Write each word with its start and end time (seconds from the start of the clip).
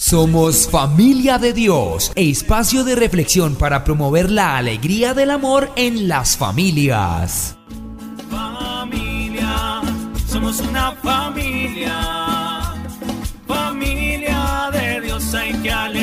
Somos 0.00 0.66
familia 0.66 1.36
de 1.36 1.52
Dios, 1.52 2.10
espacio 2.14 2.84
de 2.84 2.94
reflexión 2.94 3.54
para 3.54 3.84
promover 3.84 4.30
la 4.30 4.56
alegría 4.56 5.12
del 5.12 5.30
amor 5.30 5.70
en 5.76 6.08
las 6.08 6.38
familias. 6.38 7.58
Familia, 8.30 9.82
somos 10.26 10.58
una 10.60 10.92
familia, 10.92 12.72
familia 13.46 14.70
de 14.72 15.02
Dios, 15.02 15.34
hay 15.34 15.52
que 15.52 15.70
alegría. 15.70 15.99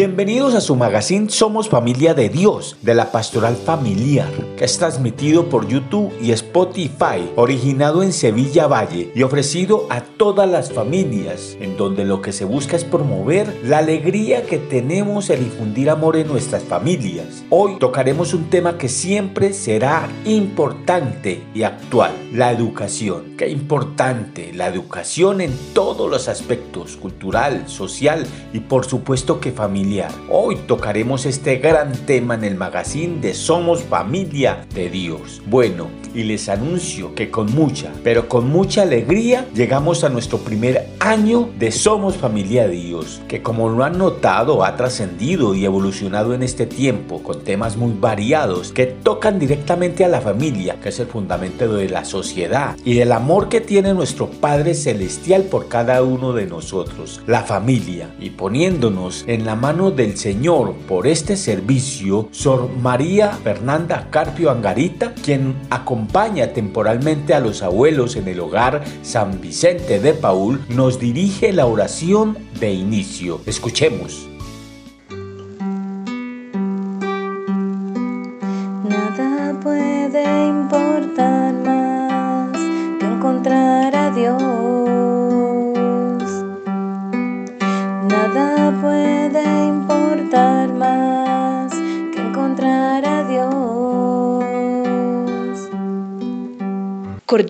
Bienvenidos 0.00 0.54
a 0.54 0.62
su 0.62 0.76
magazine 0.76 1.28
Somos 1.28 1.68
Familia 1.68 2.14
de 2.14 2.30
Dios, 2.30 2.78
de 2.80 2.94
la 2.94 3.12
Pastoral 3.12 3.54
Familiar, 3.54 4.32
que 4.56 4.64
es 4.64 4.78
transmitido 4.78 5.50
por 5.50 5.68
YouTube 5.68 6.10
y 6.22 6.32
Spotify, 6.32 7.30
originado 7.36 8.02
en 8.02 8.14
Sevilla 8.14 8.66
Valle 8.66 9.12
y 9.14 9.24
ofrecido 9.24 9.86
a 9.90 10.00
todas 10.00 10.48
las 10.48 10.72
familias, 10.72 11.54
en 11.60 11.76
donde 11.76 12.06
lo 12.06 12.22
que 12.22 12.32
se 12.32 12.46
busca 12.46 12.76
es 12.76 12.84
promover 12.84 13.54
la 13.62 13.76
alegría 13.76 14.46
que 14.46 14.56
tenemos 14.56 15.28
al 15.28 15.40
difundir 15.40 15.90
amor 15.90 16.16
en 16.16 16.28
nuestras 16.28 16.62
familias. 16.62 17.44
Hoy 17.50 17.76
tocaremos 17.78 18.32
un 18.32 18.48
tema 18.48 18.78
que 18.78 18.88
siempre 18.88 19.52
será 19.52 20.08
importante 20.24 21.42
y 21.54 21.64
actual, 21.64 22.12
la 22.32 22.50
educación. 22.52 23.34
Qué 23.36 23.50
importante 23.50 24.54
la 24.54 24.66
educación 24.66 25.42
en 25.42 25.52
todos 25.74 26.10
los 26.10 26.26
aspectos, 26.26 26.96
cultural, 26.96 27.68
social 27.68 28.26
y 28.54 28.60
por 28.60 28.86
supuesto 28.86 29.40
que 29.40 29.52
familiar 29.52 29.89
Hoy 30.28 30.54
tocaremos 30.68 31.26
este 31.26 31.56
gran 31.56 31.92
tema 32.06 32.36
en 32.36 32.44
el 32.44 32.54
magazine 32.54 33.20
de 33.20 33.34
Somos 33.34 33.82
Familia 33.82 34.64
de 34.72 34.88
Dios. 34.88 35.42
Bueno, 35.46 35.88
y 36.14 36.22
les 36.22 36.48
anuncio 36.48 37.14
que 37.14 37.30
con 37.30 37.52
mucha, 37.52 37.92
pero 38.04 38.28
con 38.28 38.48
mucha 38.50 38.82
alegría 38.82 39.46
llegamos 39.54 40.04
a 40.04 40.08
nuestro 40.08 40.38
primer 40.38 40.88
año 41.00 41.50
de 41.58 41.72
Somos 41.72 42.16
Familia 42.16 42.68
de 42.68 42.74
Dios, 42.74 43.20
que 43.26 43.42
como 43.42 43.68
lo 43.68 43.82
han 43.82 43.98
notado 43.98 44.64
ha 44.64 44.76
trascendido 44.76 45.54
y 45.54 45.64
evolucionado 45.64 46.34
en 46.34 46.44
este 46.44 46.66
tiempo 46.66 47.22
con 47.22 47.42
temas 47.42 47.76
muy 47.76 47.92
variados 47.92 48.72
que 48.72 48.86
tocan 48.86 49.40
directamente 49.40 50.04
a 50.04 50.08
la 50.08 50.20
familia, 50.20 50.80
que 50.80 50.90
es 50.90 51.00
el 51.00 51.06
fundamento 51.06 51.74
de 51.74 51.88
la 51.88 52.04
sociedad 52.04 52.76
y 52.84 52.94
del 52.94 53.10
amor 53.10 53.48
que 53.48 53.60
tiene 53.60 53.92
nuestro 53.94 54.30
Padre 54.30 54.74
Celestial 54.74 55.44
por 55.44 55.68
cada 55.68 56.02
uno 56.02 56.32
de 56.32 56.46
nosotros, 56.46 57.22
la 57.26 57.42
familia, 57.42 58.10
y 58.20 58.30
poniéndonos 58.30 59.24
en 59.26 59.44
la 59.44 59.56
mano 59.56 59.69
del 59.70 60.16
Señor 60.16 60.74
por 60.88 61.06
este 61.06 61.36
servicio, 61.36 62.28
Sor 62.32 62.68
María 62.82 63.30
Fernanda 63.30 64.08
Carpio 64.10 64.50
Angarita, 64.50 65.14
quien 65.14 65.54
acompaña 65.70 66.48
temporalmente 66.48 67.34
a 67.34 67.40
los 67.40 67.62
abuelos 67.62 68.16
en 68.16 68.26
el 68.26 68.40
hogar 68.40 68.82
San 69.02 69.40
Vicente 69.40 70.00
de 70.00 70.12
Paul, 70.12 70.60
nos 70.68 70.98
dirige 70.98 71.52
la 71.52 71.66
oración 71.66 72.36
de 72.58 72.72
inicio. 72.72 73.40
Escuchemos. 73.46 74.28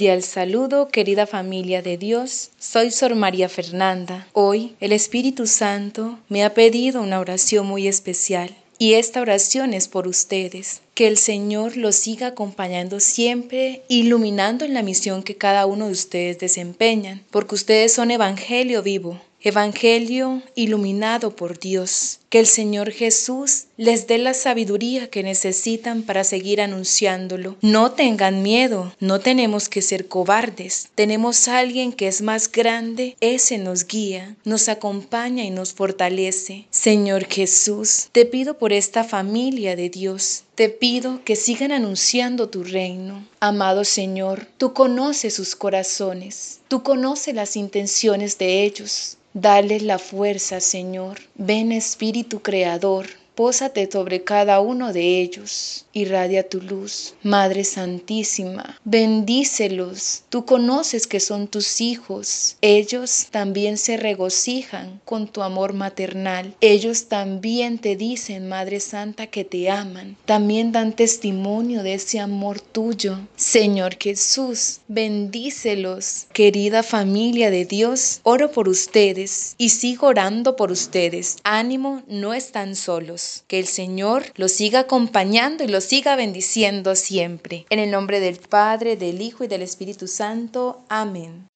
Cordial 0.00 0.22
saludo, 0.22 0.88
querida 0.88 1.26
familia 1.26 1.82
de 1.82 1.98
Dios. 1.98 2.52
Soy 2.58 2.90
Sor 2.90 3.14
María 3.16 3.50
Fernanda. 3.50 4.26
Hoy 4.32 4.74
el 4.80 4.92
Espíritu 4.92 5.46
Santo 5.46 6.18
me 6.30 6.42
ha 6.42 6.54
pedido 6.54 7.02
una 7.02 7.20
oración 7.20 7.66
muy 7.66 7.86
especial. 7.86 8.56
Y 8.78 8.94
esta 8.94 9.20
oración 9.20 9.74
es 9.74 9.88
por 9.88 10.08
ustedes. 10.08 10.80
Que 10.94 11.06
el 11.06 11.18
Señor 11.18 11.76
los 11.76 11.96
siga 11.96 12.28
acompañando 12.28 12.98
siempre, 12.98 13.82
iluminando 13.88 14.64
en 14.64 14.72
la 14.72 14.82
misión 14.82 15.22
que 15.22 15.36
cada 15.36 15.66
uno 15.66 15.84
de 15.84 15.92
ustedes 15.92 16.38
desempeñan, 16.38 17.22
porque 17.30 17.56
ustedes 17.56 17.92
son 17.92 18.10
Evangelio 18.10 18.82
vivo, 18.82 19.20
Evangelio 19.42 20.40
iluminado 20.54 21.36
por 21.36 21.58
Dios. 21.58 22.19
Que 22.30 22.38
el 22.38 22.46
Señor 22.46 22.92
Jesús 22.92 23.64
les 23.76 24.06
dé 24.06 24.16
la 24.16 24.34
sabiduría 24.34 25.10
que 25.10 25.24
necesitan 25.24 26.04
para 26.04 26.22
seguir 26.22 26.60
anunciándolo. 26.60 27.56
No 27.60 27.90
tengan 27.90 28.44
miedo, 28.44 28.94
no 29.00 29.18
tenemos 29.18 29.68
que 29.68 29.82
ser 29.82 30.06
cobardes. 30.06 30.90
Tenemos 30.94 31.48
a 31.48 31.58
alguien 31.58 31.92
que 31.92 32.06
es 32.06 32.22
más 32.22 32.50
grande, 32.52 33.16
ese 33.20 33.58
nos 33.58 33.84
guía, 33.84 34.36
nos 34.44 34.68
acompaña 34.68 35.42
y 35.42 35.50
nos 35.50 35.72
fortalece. 35.72 36.66
Señor 36.70 37.24
Jesús, 37.24 38.10
te 38.12 38.26
pido 38.26 38.58
por 38.58 38.72
esta 38.72 39.02
familia 39.02 39.74
de 39.74 39.90
Dios. 39.90 40.44
Te 40.54 40.68
pido 40.68 41.24
que 41.24 41.34
sigan 41.34 41.72
anunciando 41.72 42.48
tu 42.48 42.62
reino. 42.62 43.26
Amado 43.40 43.82
Señor, 43.82 44.46
tú 44.56 44.72
conoces 44.72 45.34
sus 45.34 45.56
corazones, 45.56 46.60
tú 46.68 46.84
conoces 46.84 47.34
las 47.34 47.56
intenciones 47.56 48.38
de 48.38 48.62
ellos. 48.62 49.16
Dale 49.32 49.78
la 49.78 50.00
fuerza, 50.00 50.58
Señor. 50.58 51.20
Ven 51.36 51.70
Espíritu 51.70 52.19
Creador, 52.42 53.06
pósate 53.40 53.88
sobre 53.90 54.22
cada 54.22 54.60
uno 54.60 54.92
de 54.92 55.22
ellos 55.22 55.86
irradia 55.92 56.48
tu 56.48 56.60
luz. 56.60 57.14
Madre 57.22 57.64
Santísima, 57.64 58.78
bendícelos. 58.84 60.22
Tú 60.28 60.44
conoces 60.44 61.06
que 61.06 61.20
son 61.20 61.48
tus 61.48 61.80
hijos. 61.80 62.56
Ellos 62.60 63.28
también 63.30 63.78
se 63.78 63.96
regocijan 63.96 65.00
con 65.04 65.26
tu 65.26 65.42
amor 65.42 65.72
maternal. 65.72 66.54
Ellos 66.60 67.06
también 67.06 67.78
te 67.78 67.96
dicen, 67.96 68.48
Madre 68.48 68.80
Santa, 68.80 69.26
que 69.26 69.44
te 69.44 69.70
aman. 69.70 70.16
También 70.26 70.72
dan 70.72 70.92
testimonio 70.92 71.82
de 71.82 71.94
ese 71.94 72.20
amor 72.20 72.60
tuyo. 72.60 73.18
Señor 73.36 73.96
Jesús, 73.98 74.80
bendícelos. 74.88 76.26
Querida 76.32 76.82
familia 76.82 77.50
de 77.50 77.64
Dios, 77.64 78.20
oro 78.22 78.52
por 78.52 78.68
ustedes 78.68 79.54
y 79.58 79.70
sigo 79.70 80.08
orando 80.08 80.56
por 80.56 80.70
ustedes. 80.70 81.38
Ánimo, 81.42 82.02
no 82.06 82.34
están 82.34 82.76
solos. 82.76 83.29
Que 83.46 83.58
el 83.58 83.66
Señor 83.66 84.24
los 84.36 84.52
siga 84.52 84.80
acompañando 84.80 85.64
y 85.64 85.68
los 85.68 85.84
siga 85.84 86.16
bendiciendo 86.16 86.94
siempre. 86.94 87.66
En 87.70 87.78
el 87.78 87.90
nombre 87.90 88.20
del 88.20 88.36
Padre, 88.36 88.96
del 88.96 89.20
Hijo 89.20 89.44
y 89.44 89.48
del 89.48 89.62
Espíritu 89.62 90.06
Santo. 90.06 90.82
Amén. 90.88 91.49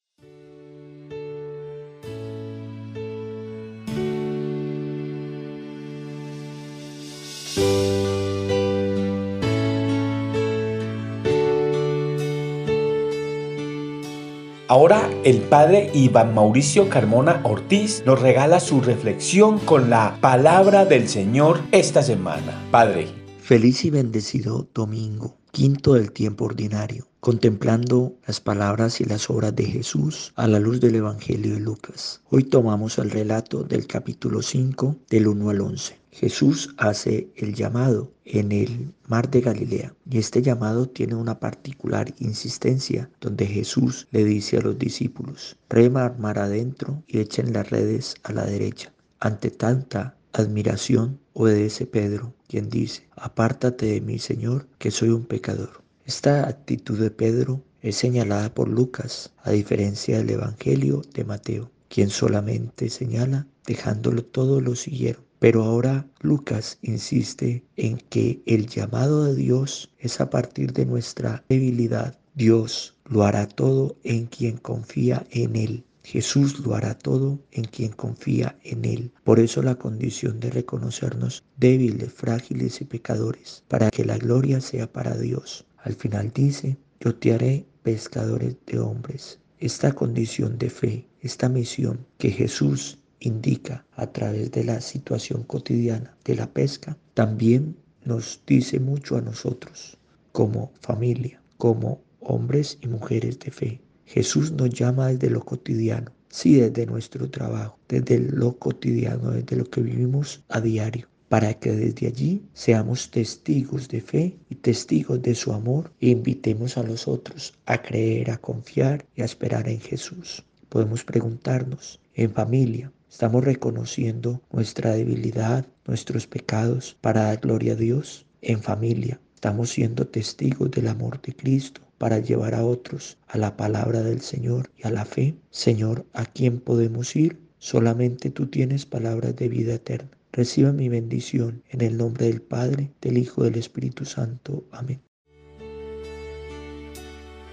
Ahora 14.66 15.10
el 15.24 15.40
padre 15.42 15.90
Iván 15.92 16.34
Mauricio 16.34 16.88
Carmona 16.88 17.38
Ortiz 17.44 18.02
nos 18.06 18.22
regala 18.22 18.60
su 18.60 18.80
reflexión 18.80 19.58
con 19.58 19.90
la 19.90 20.16
palabra 20.22 20.86
del 20.86 21.06
Señor 21.06 21.60
esta 21.70 22.02
semana. 22.02 22.58
Padre. 22.70 23.08
Feliz 23.42 23.84
y 23.84 23.90
bendecido 23.90 24.66
domingo, 24.72 25.36
quinto 25.50 25.92
del 25.92 26.12
tiempo 26.12 26.46
ordinario, 26.46 27.06
contemplando 27.24 28.18
las 28.26 28.38
palabras 28.38 29.00
y 29.00 29.06
las 29.06 29.30
obras 29.30 29.56
de 29.56 29.64
Jesús 29.64 30.34
a 30.36 30.46
la 30.46 30.60
luz 30.60 30.78
del 30.78 30.96
Evangelio 30.96 31.54
de 31.54 31.60
Lucas. 31.60 32.20
Hoy 32.28 32.44
tomamos 32.44 32.98
el 32.98 33.10
relato 33.10 33.64
del 33.64 33.86
capítulo 33.86 34.42
5 34.42 34.94
del 35.08 35.28
1 35.28 35.48
al 35.48 35.62
11. 35.62 35.98
Jesús 36.10 36.74
hace 36.76 37.30
el 37.36 37.54
llamado 37.54 38.12
en 38.26 38.52
el 38.52 38.92
mar 39.06 39.30
de 39.30 39.40
Galilea 39.40 39.94
y 40.10 40.18
este 40.18 40.42
llamado 40.42 40.86
tiene 40.86 41.14
una 41.14 41.40
particular 41.40 42.12
insistencia 42.18 43.08
donde 43.22 43.46
Jesús 43.46 44.06
le 44.10 44.22
dice 44.22 44.58
a 44.58 44.60
los 44.60 44.78
discípulos, 44.78 45.56
rema 45.70 46.14
mar 46.18 46.38
adentro 46.38 47.02
y 47.06 47.20
echen 47.20 47.54
las 47.54 47.70
redes 47.70 48.16
a 48.22 48.34
la 48.34 48.44
derecha. 48.44 48.92
Ante 49.18 49.50
tanta 49.50 50.14
admiración 50.34 51.18
obedece 51.32 51.86
Pedro, 51.86 52.34
quien 52.48 52.68
dice, 52.68 53.08
apártate 53.16 53.86
de 53.86 54.02
mí, 54.02 54.18
Señor, 54.18 54.66
que 54.76 54.90
soy 54.90 55.08
un 55.08 55.24
pecador. 55.24 55.83
Esta 56.06 56.46
actitud 56.46 56.98
de 56.98 57.10
Pedro 57.10 57.62
es 57.80 57.96
señalada 57.96 58.52
por 58.52 58.68
Lucas, 58.68 59.32
a 59.42 59.52
diferencia 59.52 60.18
del 60.18 60.28
Evangelio 60.28 61.00
de 61.14 61.24
Mateo, 61.24 61.70
quien 61.88 62.10
solamente 62.10 62.90
señala, 62.90 63.46
dejándolo 63.66 64.22
todo 64.22 64.60
lo 64.60 64.76
siguieron. 64.76 65.24
Pero 65.38 65.62
ahora 65.62 66.06
Lucas 66.20 66.76
insiste 66.82 67.64
en 67.76 67.96
que 67.96 68.42
el 68.44 68.66
llamado 68.66 69.24
de 69.24 69.34
Dios 69.34 69.90
es 69.98 70.20
a 70.20 70.28
partir 70.28 70.74
de 70.74 70.84
nuestra 70.84 71.42
debilidad. 71.48 72.18
Dios 72.34 72.96
lo 73.06 73.24
hará 73.24 73.48
todo 73.48 73.96
en 74.04 74.26
quien 74.26 74.58
confía 74.58 75.26
en 75.30 75.56
Él. 75.56 75.84
Jesús 76.02 76.60
lo 76.60 76.74
hará 76.74 76.98
todo 76.98 77.40
en 77.50 77.64
quien 77.64 77.92
confía 77.92 78.58
en 78.62 78.84
Él. 78.84 79.10
Por 79.24 79.40
eso 79.40 79.62
la 79.62 79.76
condición 79.76 80.38
de 80.38 80.50
reconocernos 80.50 81.44
débiles, 81.56 82.12
frágiles 82.12 82.82
y 82.82 82.84
pecadores, 82.84 83.64
para 83.68 83.90
que 83.90 84.04
la 84.04 84.18
gloria 84.18 84.60
sea 84.60 84.92
para 84.92 85.16
Dios. 85.16 85.64
Al 85.84 85.94
final 85.94 86.32
dice, 86.32 86.78
yo 86.98 87.14
te 87.14 87.34
haré 87.34 87.66
pescadores 87.82 88.56
de 88.66 88.78
hombres. 88.78 89.38
Esta 89.58 89.92
condición 89.92 90.56
de 90.56 90.70
fe, 90.70 91.06
esta 91.20 91.50
misión 91.50 92.06
que 92.16 92.30
Jesús 92.30 92.98
indica 93.20 93.84
a 93.92 94.06
través 94.06 94.50
de 94.52 94.64
la 94.64 94.80
situación 94.80 95.42
cotidiana 95.42 96.16
de 96.24 96.36
la 96.36 96.50
pesca, 96.50 96.96
también 97.12 97.76
nos 98.02 98.40
dice 98.46 98.80
mucho 98.80 99.18
a 99.18 99.20
nosotros 99.20 99.98
como 100.32 100.72
familia, 100.80 101.42
como 101.58 102.00
hombres 102.20 102.78
y 102.80 102.86
mujeres 102.86 103.38
de 103.40 103.50
fe. 103.50 103.80
Jesús 104.06 104.52
nos 104.52 104.70
llama 104.70 105.08
desde 105.08 105.28
lo 105.28 105.44
cotidiano, 105.44 106.10
sí 106.30 106.54
desde 106.54 106.86
nuestro 106.86 107.28
trabajo, 107.28 107.78
desde 107.90 108.20
lo 108.20 108.58
cotidiano, 108.58 109.32
desde 109.32 109.56
lo 109.56 109.66
que 109.66 109.82
vivimos 109.82 110.42
a 110.48 110.62
diario, 110.62 111.08
para 111.28 111.54
que 111.54 111.72
desde 111.72 112.06
allí 112.06 112.42
seamos 112.52 113.10
testigos 113.10 113.88
de 113.88 114.00
fe 114.00 114.36
y 114.48 114.56
testigos 114.56 115.20
de 115.22 115.34
su 115.34 115.52
amor 115.52 115.92
e 116.00 116.08
invitemos 116.08 116.76
a 116.76 116.82
los 116.82 117.08
otros 117.08 117.54
a 117.66 117.82
creer, 117.82 118.30
a 118.30 118.38
confiar 118.38 119.06
y 119.16 119.22
a 119.22 119.24
esperar 119.24 119.68
en 119.68 119.80
Jesús. 119.80 120.44
Podemos 120.68 121.04
preguntarnos, 121.04 122.00
en 122.14 122.32
familia, 122.32 122.92
¿estamos 123.10 123.44
reconociendo 123.44 124.40
nuestra 124.52 124.92
debilidad, 124.92 125.66
nuestros 125.86 126.26
pecados 126.26 126.96
para 127.00 127.24
dar 127.24 127.40
gloria 127.40 127.72
a 127.72 127.76
Dios? 127.76 128.26
En 128.42 128.62
familia, 128.62 129.20
¿estamos 129.34 129.70
siendo 129.70 130.06
testigos 130.06 130.70
del 130.70 130.88
amor 130.88 131.20
de 131.22 131.34
Cristo 131.34 131.80
para 131.98 132.18
llevar 132.18 132.54
a 132.54 132.64
otros 132.64 133.16
a 133.28 133.38
la 133.38 133.56
palabra 133.56 134.02
del 134.02 134.20
Señor 134.20 134.70
y 134.76 134.86
a 134.86 134.90
la 134.90 135.04
fe. 135.04 135.36
Señor, 135.50 136.04
¿a 136.12 136.26
quién 136.26 136.60
podemos 136.60 137.16
ir? 137.16 137.38
Solamente 137.58 138.30
tú 138.30 138.46
tienes 138.48 138.84
palabras 138.84 139.36
de 139.36 139.48
vida 139.48 139.74
eterna. 139.74 140.10
Reciba 140.36 140.72
mi 140.72 140.88
bendición 140.88 141.62
en 141.70 141.80
el 141.80 141.96
nombre 141.96 142.26
del 142.26 142.42
Padre, 142.42 142.90
del 143.00 143.18
Hijo 143.18 143.42
y 143.42 143.50
del 143.50 143.58
Espíritu 143.60 144.04
Santo. 144.04 144.64
Amén. 144.72 145.00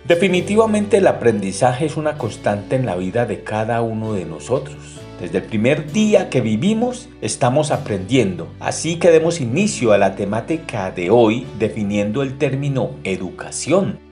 Definitivamente 0.07 0.97
el 0.97 1.05
aprendizaje 1.05 1.85
es 1.85 1.95
una 1.95 2.17
constante 2.17 2.75
en 2.75 2.87
la 2.87 2.95
vida 2.95 3.27
de 3.27 3.43
cada 3.43 3.83
uno 3.83 4.13
de 4.13 4.25
nosotros. 4.25 4.99
Desde 5.19 5.37
el 5.37 5.43
primer 5.43 5.91
día 5.91 6.31
que 6.31 6.41
vivimos 6.41 7.07
estamos 7.21 7.69
aprendiendo. 7.69 8.51
Así 8.59 8.97
que 8.97 9.11
demos 9.11 9.41
inicio 9.41 9.91
a 9.91 9.99
la 9.99 10.15
temática 10.15 10.89
de 10.89 11.11
hoy 11.11 11.45
definiendo 11.59 12.23
el 12.23 12.39
término 12.39 12.95
educación. 13.03 14.10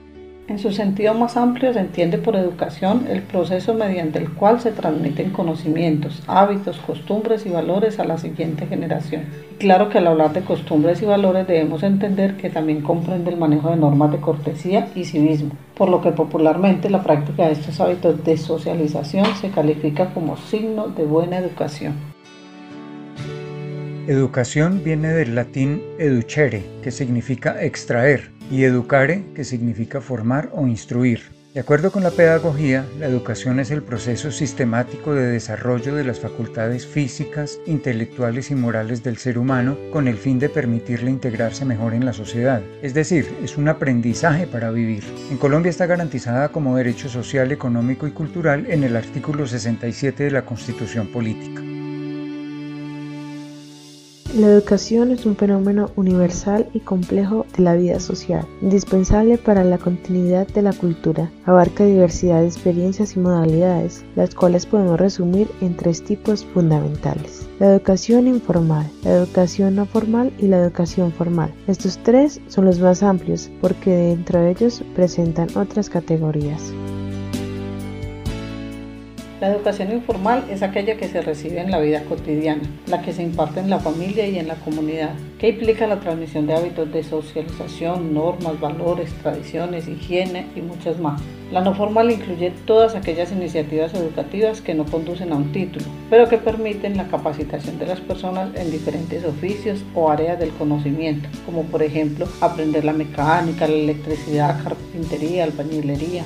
En 0.50 0.58
su 0.58 0.72
sentido 0.72 1.14
más 1.14 1.36
amplio 1.36 1.72
se 1.72 1.78
entiende 1.78 2.18
por 2.18 2.34
educación 2.34 3.06
el 3.08 3.22
proceso 3.22 3.72
mediante 3.72 4.18
el 4.18 4.30
cual 4.32 4.60
se 4.60 4.72
transmiten 4.72 5.30
conocimientos, 5.30 6.24
hábitos, 6.26 6.76
costumbres 6.78 7.46
y 7.46 7.50
valores 7.50 8.00
a 8.00 8.04
la 8.04 8.18
siguiente 8.18 8.66
generación. 8.66 9.26
Y 9.52 9.54
claro 9.58 9.88
que 9.88 9.98
al 9.98 10.08
hablar 10.08 10.32
de 10.32 10.40
costumbres 10.40 11.02
y 11.02 11.06
valores 11.06 11.46
debemos 11.46 11.84
entender 11.84 12.36
que 12.36 12.50
también 12.50 12.80
comprende 12.82 13.30
el 13.30 13.36
manejo 13.36 13.70
de 13.70 13.76
normas 13.76 14.10
de 14.10 14.18
cortesía 14.18 14.88
y 14.96 15.04
civismo, 15.04 15.52
por 15.76 15.88
lo 15.88 16.00
que 16.00 16.10
popularmente 16.10 16.90
la 16.90 17.04
práctica 17.04 17.46
de 17.46 17.52
estos 17.52 17.80
hábitos 17.80 18.24
de 18.24 18.36
socialización 18.36 19.26
se 19.40 19.50
califica 19.50 20.12
como 20.12 20.36
signo 20.36 20.88
de 20.88 21.04
buena 21.04 21.38
educación. 21.38 21.94
Educación 24.08 24.82
viene 24.82 25.12
del 25.12 25.36
latín 25.36 25.80
educere, 26.00 26.64
que 26.82 26.90
significa 26.90 27.62
extraer, 27.62 28.39
y 28.50 28.64
educare, 28.64 29.24
que 29.34 29.44
significa 29.44 30.00
formar 30.00 30.50
o 30.52 30.66
instruir. 30.66 31.40
De 31.54 31.58
acuerdo 31.58 31.90
con 31.90 32.04
la 32.04 32.12
pedagogía, 32.12 32.86
la 33.00 33.06
educación 33.06 33.58
es 33.58 33.72
el 33.72 33.82
proceso 33.82 34.30
sistemático 34.30 35.14
de 35.14 35.26
desarrollo 35.26 35.96
de 35.96 36.04
las 36.04 36.20
facultades 36.20 36.86
físicas, 36.86 37.58
intelectuales 37.66 38.52
y 38.52 38.54
morales 38.54 39.02
del 39.02 39.16
ser 39.16 39.36
humano 39.36 39.76
con 39.92 40.06
el 40.06 40.16
fin 40.16 40.38
de 40.38 40.48
permitirle 40.48 41.10
integrarse 41.10 41.64
mejor 41.64 41.92
en 41.92 42.04
la 42.04 42.12
sociedad. 42.12 42.62
Es 42.82 42.94
decir, 42.94 43.26
es 43.42 43.56
un 43.56 43.66
aprendizaje 43.66 44.46
para 44.46 44.70
vivir. 44.70 45.02
En 45.28 45.38
Colombia 45.38 45.70
está 45.70 45.86
garantizada 45.86 46.50
como 46.50 46.76
derecho 46.76 47.08
social, 47.08 47.50
económico 47.50 48.06
y 48.06 48.12
cultural 48.12 48.66
en 48.70 48.84
el 48.84 48.94
artículo 48.94 49.44
67 49.44 50.22
de 50.22 50.30
la 50.30 50.44
Constitución 50.44 51.08
Política. 51.08 51.62
La 54.36 54.46
educación 54.46 55.10
es 55.10 55.26
un 55.26 55.34
fenómeno 55.34 55.90
universal 55.96 56.68
y 56.72 56.78
complejo 56.78 57.46
de 57.56 57.64
la 57.64 57.74
vida 57.74 57.98
social, 57.98 58.46
indispensable 58.62 59.38
para 59.38 59.64
la 59.64 59.76
continuidad 59.76 60.46
de 60.46 60.62
la 60.62 60.72
cultura. 60.72 61.32
Abarca 61.46 61.84
diversidad 61.84 62.40
de 62.40 62.46
experiencias 62.46 63.16
y 63.16 63.18
modalidades, 63.18 64.04
las 64.14 64.32
cuales 64.36 64.66
podemos 64.66 65.00
resumir 65.00 65.48
en 65.60 65.76
tres 65.76 66.04
tipos 66.04 66.44
fundamentales. 66.44 67.48
La 67.58 67.72
educación 67.72 68.28
informal, 68.28 68.88
la 69.02 69.14
educación 69.14 69.74
no 69.74 69.84
formal 69.84 70.32
y 70.38 70.46
la 70.46 70.58
educación 70.58 71.10
formal. 71.10 71.52
Estos 71.66 71.98
tres 71.98 72.40
son 72.46 72.66
los 72.66 72.78
más 72.78 73.02
amplios 73.02 73.50
porque 73.60 73.90
dentro 73.90 74.38
de 74.38 74.52
ellos 74.52 74.84
presentan 74.94 75.48
otras 75.56 75.90
categorías. 75.90 76.72
La 79.40 79.48
educación 79.48 79.90
informal 79.90 80.44
es 80.50 80.62
aquella 80.62 80.98
que 80.98 81.08
se 81.08 81.22
recibe 81.22 81.62
en 81.62 81.70
la 81.70 81.80
vida 81.80 82.04
cotidiana, 82.04 82.60
la 82.86 83.00
que 83.00 83.14
se 83.14 83.22
imparte 83.22 83.60
en 83.60 83.70
la 83.70 83.78
familia 83.78 84.26
y 84.26 84.38
en 84.38 84.46
la 84.46 84.56
comunidad, 84.56 85.14
que 85.38 85.48
implica 85.48 85.86
la 85.86 85.98
transmisión 85.98 86.46
de 86.46 86.52
hábitos 86.52 86.92
de 86.92 87.02
socialización, 87.02 88.12
normas, 88.12 88.60
valores, 88.60 89.14
tradiciones, 89.22 89.88
higiene 89.88 90.48
y 90.54 90.60
muchas 90.60 91.00
más. 91.00 91.22
La 91.50 91.62
no 91.62 91.74
formal 91.74 92.10
incluye 92.10 92.52
todas 92.66 92.94
aquellas 92.94 93.32
iniciativas 93.32 93.94
educativas 93.94 94.60
que 94.60 94.74
no 94.74 94.84
conducen 94.84 95.32
a 95.32 95.36
un 95.36 95.52
título, 95.52 95.86
pero 96.10 96.28
que 96.28 96.36
permiten 96.36 96.98
la 96.98 97.08
capacitación 97.08 97.78
de 97.78 97.86
las 97.86 98.00
personas 98.00 98.54
en 98.56 98.70
diferentes 98.70 99.24
oficios 99.24 99.82
o 99.94 100.10
áreas 100.10 100.38
del 100.38 100.50
conocimiento, 100.50 101.30
como 101.46 101.62
por 101.62 101.82
ejemplo 101.82 102.28
aprender 102.42 102.84
la 102.84 102.92
mecánica, 102.92 103.66
la 103.66 103.74
electricidad, 103.74 104.62
carpintería, 104.62 105.44
albañilería, 105.44 106.24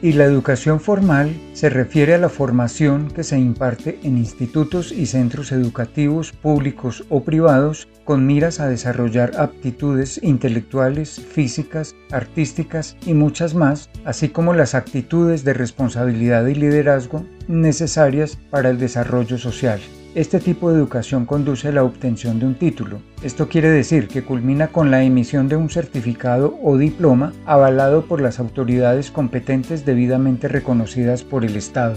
y 0.00 0.12
la 0.12 0.24
educación 0.24 0.80
formal 0.80 1.34
se 1.54 1.68
refiere 1.68 2.14
a 2.14 2.18
la 2.18 2.28
formación 2.28 3.08
que 3.08 3.24
se 3.24 3.38
imparte 3.38 3.98
en 4.02 4.18
institutos 4.18 4.92
y 4.92 5.06
centros 5.06 5.52
educativos 5.52 6.32
públicos 6.32 7.04
o 7.08 7.24
privados 7.24 7.88
con 8.04 8.26
miras 8.26 8.60
a 8.60 8.68
desarrollar 8.68 9.32
aptitudes 9.36 10.20
intelectuales, 10.22 11.20
físicas, 11.20 11.94
artísticas 12.10 12.96
y 13.04 13.14
muchas 13.14 13.54
más, 13.54 13.90
así 14.04 14.28
como 14.28 14.54
las 14.54 14.74
actitudes 14.74 15.44
de 15.44 15.54
responsabilidad 15.54 16.46
y 16.46 16.54
liderazgo 16.54 17.24
necesarias 17.48 18.38
para 18.50 18.70
el 18.70 18.78
desarrollo 18.78 19.36
social. 19.36 19.80
Este 20.14 20.40
tipo 20.40 20.70
de 20.70 20.78
educación 20.78 21.26
conduce 21.26 21.68
a 21.68 21.72
la 21.72 21.84
obtención 21.84 22.40
de 22.40 22.46
un 22.46 22.54
título. 22.54 23.00
Esto 23.22 23.48
quiere 23.48 23.68
decir 23.68 24.08
que 24.08 24.24
culmina 24.24 24.68
con 24.68 24.90
la 24.90 25.04
emisión 25.04 25.48
de 25.48 25.56
un 25.56 25.68
certificado 25.68 26.58
o 26.62 26.78
diploma 26.78 27.34
avalado 27.44 28.06
por 28.06 28.22
las 28.22 28.38
autoridades 28.38 29.10
competentes 29.10 29.84
debidamente 29.84 30.48
reconocidas 30.48 31.24
por 31.24 31.44
el 31.44 31.56
Estado. 31.56 31.94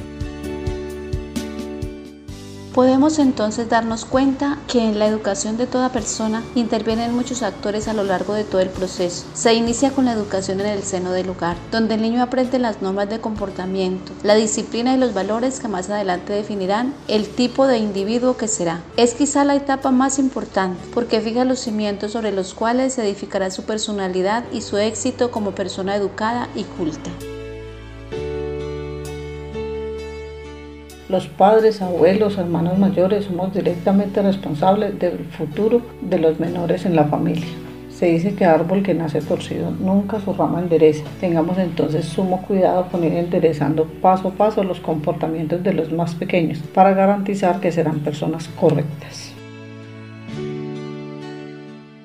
Podemos 2.73 3.19
entonces 3.19 3.67
darnos 3.67 4.05
cuenta 4.05 4.57
que 4.69 4.79
en 4.79 4.97
la 4.97 5.05
educación 5.05 5.57
de 5.57 5.67
toda 5.67 5.91
persona 5.91 6.41
intervienen 6.55 7.13
muchos 7.13 7.43
actores 7.43 7.89
a 7.89 7.93
lo 7.93 8.05
largo 8.05 8.33
de 8.33 8.45
todo 8.45 8.61
el 8.61 8.69
proceso. 8.69 9.25
Se 9.33 9.53
inicia 9.53 9.91
con 9.91 10.05
la 10.05 10.13
educación 10.13 10.61
en 10.61 10.67
el 10.67 10.83
seno 10.83 11.11
del 11.11 11.29
hogar, 11.29 11.57
donde 11.69 11.95
el 11.95 12.01
niño 12.01 12.23
aprende 12.23 12.59
las 12.59 12.81
normas 12.81 13.09
de 13.09 13.19
comportamiento, 13.19 14.13
la 14.23 14.35
disciplina 14.35 14.93
y 14.93 14.97
los 14.97 15.13
valores 15.13 15.59
que 15.59 15.67
más 15.67 15.89
adelante 15.89 16.31
definirán 16.31 16.93
el 17.09 17.27
tipo 17.27 17.67
de 17.67 17.77
individuo 17.77 18.37
que 18.37 18.47
será. 18.47 18.81
Es 18.95 19.15
quizá 19.15 19.43
la 19.43 19.55
etapa 19.55 19.91
más 19.91 20.17
importante 20.17 20.79
porque 20.93 21.19
fija 21.19 21.43
los 21.43 21.59
cimientos 21.59 22.13
sobre 22.13 22.31
los 22.31 22.53
cuales 22.53 22.93
se 22.93 23.03
edificará 23.03 23.51
su 23.51 23.63
personalidad 23.63 24.45
y 24.53 24.61
su 24.61 24.77
éxito 24.77 25.29
como 25.29 25.51
persona 25.51 25.97
educada 25.97 26.47
y 26.55 26.63
culta. 26.63 27.11
Los 31.11 31.27
padres, 31.27 31.81
abuelos, 31.81 32.37
hermanos 32.37 32.79
mayores 32.79 33.25
somos 33.25 33.53
directamente 33.53 34.21
responsables 34.21 34.97
del 34.97 35.25
futuro 35.25 35.81
de 35.99 36.17
los 36.17 36.39
menores 36.39 36.85
en 36.85 36.95
la 36.95 37.03
familia. 37.03 37.49
Se 37.89 38.05
dice 38.05 38.33
que 38.33 38.45
árbol 38.45 38.81
que 38.81 38.93
nace 38.93 39.19
torcido 39.19 39.71
nunca 39.71 40.21
su 40.21 40.31
rama 40.31 40.61
endereza. 40.61 41.03
Tengamos 41.19 41.57
entonces 41.57 42.05
sumo 42.05 42.41
cuidado 42.43 42.87
con 42.89 43.03
ir 43.03 43.11
enderezando 43.11 43.87
paso 44.01 44.29
a 44.29 44.31
paso 44.31 44.63
los 44.63 44.79
comportamientos 44.79 45.61
de 45.61 45.73
los 45.73 45.91
más 45.91 46.15
pequeños 46.15 46.59
para 46.73 46.93
garantizar 46.93 47.59
que 47.59 47.73
serán 47.73 47.99
personas 47.99 48.47
correctas. 48.57 49.33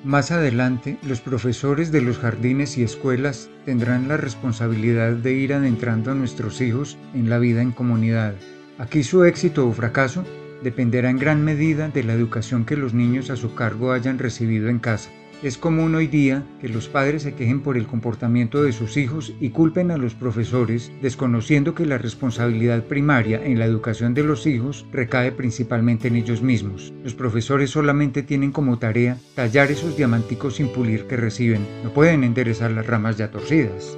Más 0.03 0.31
adelante, 0.31 0.97
los 1.01 1.21
profesores 1.21 1.93
de 1.93 2.01
los 2.01 2.17
jardines 2.17 2.77
y 2.77 2.83
escuelas 2.83 3.49
tendrán 3.63 4.09
la 4.09 4.17
responsabilidad 4.17 5.13
de 5.13 5.31
ir 5.31 5.53
adentrando 5.53 6.11
a 6.11 6.15
nuestros 6.15 6.59
hijos 6.59 6.97
en 7.13 7.29
la 7.29 7.39
vida 7.39 7.61
en 7.61 7.71
comunidad, 7.71 8.33
Aquí 8.79 9.01
su 9.01 9.23
éxito 9.23 9.67
o 9.67 9.73
fracaso 9.73 10.23
dependerá 10.63 11.09
en 11.09 11.17
gran 11.17 11.43
medida 11.43 11.89
de 11.89 12.03
la 12.03 12.13
educación 12.13 12.63
que 12.63 12.77
los 12.77 12.93
niños 12.93 13.31
a 13.31 13.35
su 13.35 13.55
cargo 13.55 13.91
hayan 13.91 14.19
recibido 14.19 14.69
en 14.69 14.77
casa. 14.77 15.09
Es 15.43 15.57
común 15.57 15.93
hoy 15.93 16.07
día 16.07 16.43
que 16.61 16.69
los 16.69 16.87
padres 16.87 17.21
se 17.21 17.35
quejen 17.35 17.61
por 17.61 17.77
el 17.77 17.85
comportamiento 17.85 18.63
de 18.63 18.71
sus 18.71 18.97
hijos 18.97 19.33
y 19.39 19.49
culpen 19.49 19.91
a 19.91 19.97
los 19.97 20.15
profesores, 20.15 20.91
desconociendo 21.01 21.75
que 21.75 21.85
la 21.85 21.99
responsabilidad 21.99 22.83
primaria 22.83 23.43
en 23.43 23.59
la 23.59 23.65
educación 23.65 24.15
de 24.15 24.23
los 24.23 24.47
hijos 24.47 24.85
recae 24.91 25.31
principalmente 25.31 26.07
en 26.07 26.15
ellos 26.15 26.41
mismos. 26.41 26.91
Los 27.03 27.13
profesores 27.13 27.69
solamente 27.69 28.23
tienen 28.23 28.51
como 28.51 28.79
tarea 28.79 29.17
tallar 29.35 29.71
esos 29.71 29.95
diamanticos 29.95 30.55
sin 30.55 30.69
pulir 30.69 31.05
que 31.05 31.17
reciben, 31.17 31.65
no 31.83 31.91
pueden 31.93 32.23
enderezar 32.23 32.71
las 32.71 32.87
ramas 32.87 33.17
ya 33.17 33.29
torcidas. 33.29 33.95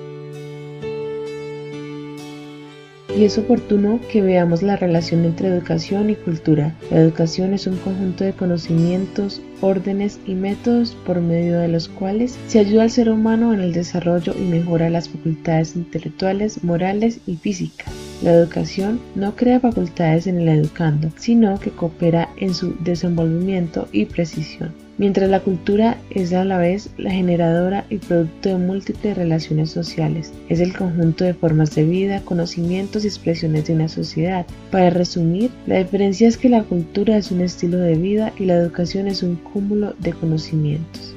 Y 3.16 3.26
es 3.26 3.38
oportuno 3.38 4.00
que 4.12 4.22
veamos 4.22 4.62
la 4.62 4.76
relación 4.76 5.26
entre 5.26 5.50
educación 5.50 6.10
y 6.10 6.16
cultura. 6.16 6.76
La 6.92 7.00
educación 7.00 7.54
es 7.54 7.68
un 7.68 7.78
conjunto 7.78 8.24
de 8.24 8.34
conocimientos, 8.34 9.42
órdenes 9.62 10.20
y 10.26 10.36
métodos 10.36 10.96
por 11.06 11.22
medio 11.22 11.60
de 11.60 11.68
los 11.68 11.88
cuales 11.90 12.38
se 12.48 12.60
ayuda 12.60 12.84
al 12.84 12.92
ser 12.92 13.10
humano 13.10 13.54
en 13.54 13.62
el 13.62 13.74
desarrollo 13.74 14.34
y 14.38 14.44
mejora 14.44 14.90
las 14.90 15.10
facultades 15.10 15.76
intelectuales, 15.76 16.64
morales 16.64 17.20
y 17.26 17.36
físicas. 17.36 17.92
La 18.22 18.32
educación 18.32 19.00
no 19.16 19.36
crea 19.36 19.60
facultades 19.60 20.28
en 20.28 20.40
el 20.40 20.50
educando, 20.50 21.10
sino 21.18 21.60
que 21.60 21.72
coopera 21.72 22.30
en 22.38 22.54
su 22.54 22.76
desenvolvimiento 22.84 23.88
y 23.92 24.06
precisión 24.06 24.89
mientras 25.00 25.30
la 25.30 25.40
cultura 25.40 25.98
es 26.12 26.32
a 26.34 26.46
la 26.46 26.60
vez 26.60 26.92
la 26.98 27.12
generadora 27.12 27.86
y 27.90 27.98
producto 27.98 28.50
de 28.50 28.58
múltiples 28.58 29.18
relaciones 29.18 29.72
sociales. 29.72 30.32
Es 30.50 30.60
el 30.60 30.78
conjunto 30.78 31.24
de 31.24 31.34
formas 31.34 31.74
de 31.74 31.86
vida, 31.86 32.22
conocimientos 32.24 33.04
y 33.04 33.08
expresiones 33.08 33.66
de 33.66 33.74
una 33.74 33.88
sociedad. 33.88 34.46
Para 34.70 34.92
resumir, 34.92 35.50
la 35.66 35.78
diferencia 35.78 36.28
es 36.28 36.38
que 36.38 36.50
la 36.50 36.64
cultura 36.64 37.18
es 37.18 37.32
un 37.32 37.42
estilo 37.42 37.80
de 37.80 37.96
vida 37.96 38.34
y 38.38 38.46
la 38.46 38.56
educación 38.56 39.08
es 39.08 39.24
un 39.24 39.38
cúmulo 39.38 39.96
de 39.98 40.14
conocimientos. 40.14 41.16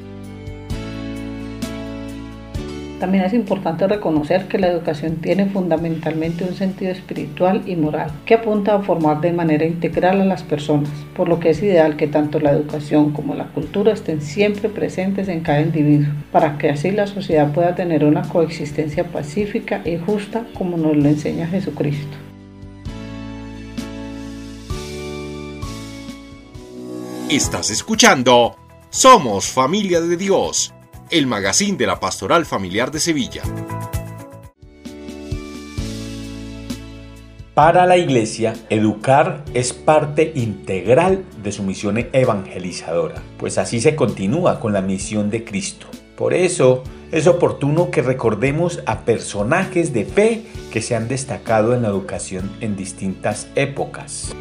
También 3.02 3.24
es 3.24 3.34
importante 3.34 3.88
reconocer 3.88 4.46
que 4.46 4.60
la 4.60 4.68
educación 4.68 5.16
tiene 5.16 5.46
fundamentalmente 5.46 6.44
un 6.44 6.54
sentido 6.54 6.92
espiritual 6.92 7.64
y 7.66 7.74
moral 7.74 8.12
que 8.24 8.34
apunta 8.34 8.76
a 8.76 8.82
formar 8.84 9.20
de 9.20 9.32
manera 9.32 9.64
integral 9.64 10.20
a 10.20 10.24
las 10.24 10.44
personas, 10.44 10.88
por 11.16 11.28
lo 11.28 11.40
que 11.40 11.50
es 11.50 11.60
ideal 11.64 11.96
que 11.96 12.06
tanto 12.06 12.38
la 12.38 12.52
educación 12.52 13.10
como 13.10 13.34
la 13.34 13.48
cultura 13.48 13.92
estén 13.92 14.22
siempre 14.22 14.68
presentes 14.68 15.26
en 15.26 15.40
cada 15.40 15.62
individuo, 15.62 16.12
para 16.30 16.58
que 16.58 16.70
así 16.70 16.92
la 16.92 17.08
sociedad 17.08 17.52
pueda 17.52 17.74
tener 17.74 18.04
una 18.04 18.22
coexistencia 18.22 19.02
pacífica 19.02 19.82
y 19.84 19.98
justa 19.98 20.46
como 20.56 20.76
nos 20.76 20.96
lo 20.96 21.08
enseña 21.08 21.48
Jesucristo. 21.48 22.16
Estás 27.28 27.68
escuchando 27.70 28.54
Somos 28.90 29.48
Familia 29.48 30.00
de 30.00 30.16
Dios 30.16 30.72
el 31.12 31.26
magazine 31.26 31.76
de 31.76 31.86
la 31.86 32.00
Pastoral 32.00 32.46
Familiar 32.46 32.90
de 32.90 32.98
Sevilla. 32.98 33.42
Para 37.52 37.84
la 37.84 37.98
Iglesia, 37.98 38.54
educar 38.70 39.44
es 39.52 39.74
parte 39.74 40.32
integral 40.34 41.22
de 41.42 41.52
su 41.52 41.64
misión 41.64 41.98
evangelizadora, 42.14 43.22
pues 43.36 43.58
así 43.58 43.78
se 43.82 43.94
continúa 43.94 44.58
con 44.58 44.72
la 44.72 44.80
misión 44.80 45.28
de 45.28 45.44
Cristo. 45.44 45.86
Por 46.16 46.32
eso 46.32 46.82
es 47.10 47.26
oportuno 47.26 47.90
que 47.90 48.00
recordemos 48.00 48.80
a 48.86 49.00
personajes 49.00 49.92
de 49.92 50.06
fe 50.06 50.46
que 50.72 50.80
se 50.80 50.96
han 50.96 51.08
destacado 51.08 51.74
en 51.74 51.82
la 51.82 51.88
educación 51.88 52.50
en 52.62 52.74
distintas 52.74 53.48
épocas. 53.54 54.34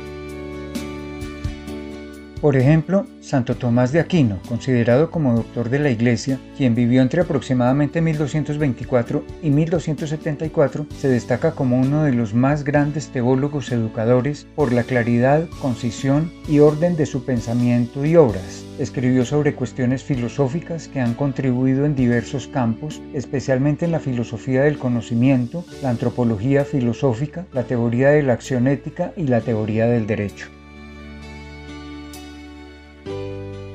Por 2.42 2.58
ejemplo, 2.58 3.06
Santo 3.20 3.56
Tomás 3.56 3.92
de 3.92 4.00
Aquino, 4.00 4.40
considerado 4.50 5.12
como 5.12 5.36
doctor 5.36 5.70
de 5.70 5.78
la 5.78 5.92
Iglesia, 5.92 6.40
quien 6.58 6.74
vivió 6.74 7.04
entre 7.04 7.22
aproximadamente 7.22 8.02
1224 8.02 9.24
y 9.44 9.52
1274, 9.52 10.88
se 10.98 11.08
destaca 11.08 11.52
como 11.52 11.80
uno 11.80 12.04
de 12.04 12.14
los 12.14 12.34
más 12.34 12.64
grandes 12.64 13.10
teólogos 13.10 13.72
educadores 13.72 14.48
por 14.56 14.74
la 14.74 14.82
claridad, 14.82 15.48
concisión 15.62 16.32
y 16.48 16.58
orden 16.58 16.96
de 16.96 17.06
su 17.06 17.26
pensamiento 17.26 18.04
y 18.06 18.16
obras. 18.16 18.66
Escribió 18.80 19.24
sobre 19.24 19.54
cuestiones 19.54 20.04
filosóficas 20.04 20.88
que 20.88 21.00
han 21.00 21.14
contribuido 21.14 21.86
en 21.86 21.96
diversos 21.96 22.48
campos, 22.48 23.04
especialmente 23.14 23.86
en 23.86 23.92
la 23.92 24.00
filosofía 24.00 24.64
del 24.64 24.80
conocimiento, 24.80 25.64
la 25.84 25.92
antropología 25.92 26.66
filosófica, 26.66 27.46
la 27.54 27.66
teoría 27.66 28.10
de 28.10 28.24
la 28.24 28.34
acción 28.34 28.66
ética 28.66 29.14
y 29.16 29.28
la 29.28 29.42
teoría 29.42 29.86
del 29.86 30.08
derecho. 30.08 30.48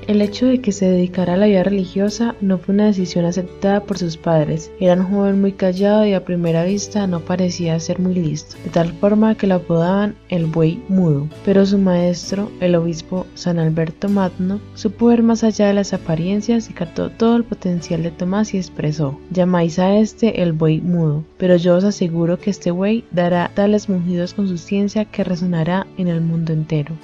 El 0.06 0.22
hecho 0.22 0.46
de 0.46 0.60
que 0.60 0.70
se 0.70 0.88
dedicara 0.88 1.34
a 1.34 1.36
la 1.36 1.46
vida 1.46 1.64
religiosa 1.64 2.36
no 2.40 2.58
fue 2.58 2.76
una 2.76 2.86
decisión 2.86 3.24
aceptada 3.24 3.82
por 3.82 3.98
sus 3.98 4.16
padres. 4.16 4.70
Era 4.78 4.94
un 4.94 5.02
joven 5.02 5.40
muy 5.40 5.50
callado 5.50 6.06
y 6.06 6.14
a 6.14 6.24
primera 6.24 6.62
vista 6.62 7.08
no 7.08 7.18
parecía 7.20 7.80
ser 7.80 7.98
muy 7.98 8.14
listo, 8.14 8.56
de 8.62 8.70
tal 8.70 8.92
forma 8.92 9.34
que 9.34 9.48
lo 9.48 9.56
apodaban 9.56 10.14
el 10.28 10.46
buey 10.46 10.80
mudo. 10.88 11.28
Pero 11.44 11.66
su 11.66 11.78
maestro, 11.78 12.52
el 12.60 12.76
obispo 12.76 13.26
San 13.34 13.58
Alberto 13.58 14.08
Magno, 14.08 14.60
supo 14.76 15.06
ver 15.06 15.24
más 15.24 15.42
allá 15.42 15.66
de 15.66 15.74
las 15.74 15.92
apariencias 15.92 16.70
y 16.70 16.72
captó 16.72 17.10
todo 17.10 17.34
el 17.34 17.42
potencial 17.42 18.04
de 18.04 18.12
Tomás 18.12 18.54
y 18.54 18.58
expresó, 18.58 19.18
llamáis 19.32 19.80
a 19.80 19.96
este 19.98 20.40
el 20.40 20.52
buey 20.52 20.80
mudo, 20.80 21.24
pero 21.36 21.56
yo 21.56 21.74
os 21.74 21.82
aseguro 21.82 22.38
que 22.38 22.50
este 22.50 22.70
buey 22.70 23.02
dará 23.10 23.50
tales 23.54 23.88
mugidos 23.88 24.34
con 24.34 24.46
su 24.46 24.56
ciencia 24.56 25.04
que 25.04 25.24
resonará 25.24 25.88
en 25.98 26.06
el 26.06 26.20
mundo 26.20 26.52
entero. 26.52 26.94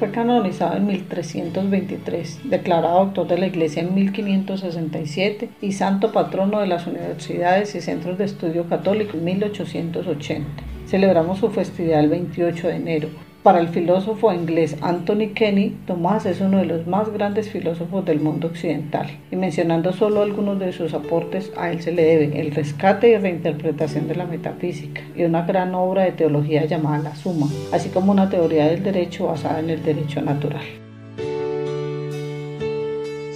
Fue 0.00 0.10
canonizado 0.10 0.78
en 0.78 0.86
1323, 0.86 2.48
declarado 2.48 3.04
doctor 3.04 3.28
de 3.28 3.36
la 3.36 3.48
Iglesia 3.48 3.82
en 3.82 3.94
1567 3.94 5.50
y 5.60 5.72
santo 5.72 6.10
patrono 6.10 6.58
de 6.60 6.66
las 6.66 6.86
universidades 6.86 7.74
y 7.74 7.82
centros 7.82 8.16
de 8.16 8.24
estudio 8.24 8.66
católico 8.66 9.18
en 9.18 9.24
1880. 9.24 10.48
Celebramos 10.86 11.40
su 11.40 11.50
festividad 11.50 12.00
el 12.00 12.08
28 12.08 12.68
de 12.68 12.76
enero. 12.76 13.08
Para 13.42 13.60
el 13.60 13.68
filósofo 13.68 14.34
inglés 14.34 14.76
Anthony 14.82 15.32
Kenny, 15.34 15.74
Tomás 15.86 16.26
es 16.26 16.42
uno 16.42 16.58
de 16.58 16.66
los 16.66 16.86
más 16.86 17.10
grandes 17.10 17.48
filósofos 17.48 18.04
del 18.04 18.20
mundo 18.20 18.48
occidental, 18.48 19.06
y 19.30 19.36
mencionando 19.36 19.94
solo 19.94 20.20
algunos 20.20 20.58
de 20.58 20.74
sus 20.74 20.92
aportes, 20.92 21.50
a 21.56 21.70
él 21.70 21.80
se 21.80 21.90
le 21.90 22.02
debe 22.02 22.38
el 22.38 22.50
rescate 22.50 23.08
y 23.08 23.16
reinterpretación 23.16 24.08
de 24.08 24.16
la 24.16 24.26
metafísica, 24.26 25.00
y 25.16 25.24
una 25.24 25.46
gran 25.46 25.74
obra 25.74 26.02
de 26.02 26.12
teología 26.12 26.66
llamada 26.66 27.02
La 27.02 27.16
Suma, 27.16 27.46
así 27.72 27.88
como 27.88 28.12
una 28.12 28.28
teoría 28.28 28.66
del 28.66 28.82
derecho 28.82 29.28
basada 29.28 29.60
en 29.60 29.70
el 29.70 29.82
derecho 29.82 30.20
natural. 30.20 30.89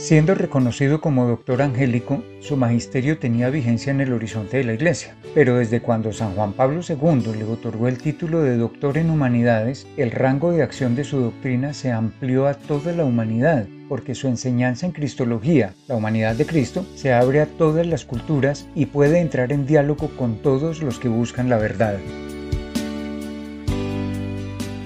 Siendo 0.04 0.34
reconocido 0.34 1.00
como 1.00 1.26
doctor 1.26 1.62
angélico, 1.62 2.22
su 2.40 2.58
magisterio 2.58 3.16
tenía 3.16 3.48
vigencia 3.48 3.90
en 3.90 4.02
el 4.02 4.12
horizonte 4.12 4.58
de 4.58 4.64
la 4.64 4.74
Iglesia, 4.74 5.16
pero 5.34 5.56
desde 5.56 5.80
cuando 5.80 6.12
San 6.12 6.34
Juan 6.34 6.52
Pablo 6.52 6.82
II 6.86 7.32
le 7.38 7.44
otorgó 7.44 7.88
el 7.88 7.96
título 7.96 8.42
de 8.42 8.58
doctor 8.58 8.98
en 8.98 9.08
humanidades, 9.08 9.86
el 9.96 10.10
rango 10.10 10.52
de 10.52 10.62
acción 10.62 10.94
de 10.94 11.04
su 11.04 11.20
doctrina 11.20 11.72
se 11.72 11.90
amplió 11.90 12.46
a 12.46 12.52
toda 12.52 12.92
la 12.92 13.06
humanidad, 13.06 13.66
porque 13.88 14.14
su 14.14 14.28
enseñanza 14.28 14.84
en 14.84 14.92
Cristología, 14.92 15.72
la 15.88 15.96
humanidad 15.96 16.34
de 16.34 16.44
Cristo, 16.44 16.84
se 16.96 17.14
abre 17.14 17.40
a 17.40 17.46
todas 17.46 17.86
las 17.86 18.04
culturas 18.04 18.68
y 18.74 18.84
puede 18.84 19.20
entrar 19.20 19.52
en 19.52 19.64
diálogo 19.64 20.10
con 20.18 20.36
todos 20.36 20.82
los 20.82 20.98
que 20.98 21.08
buscan 21.08 21.48
la 21.48 21.56
verdad. 21.56 21.96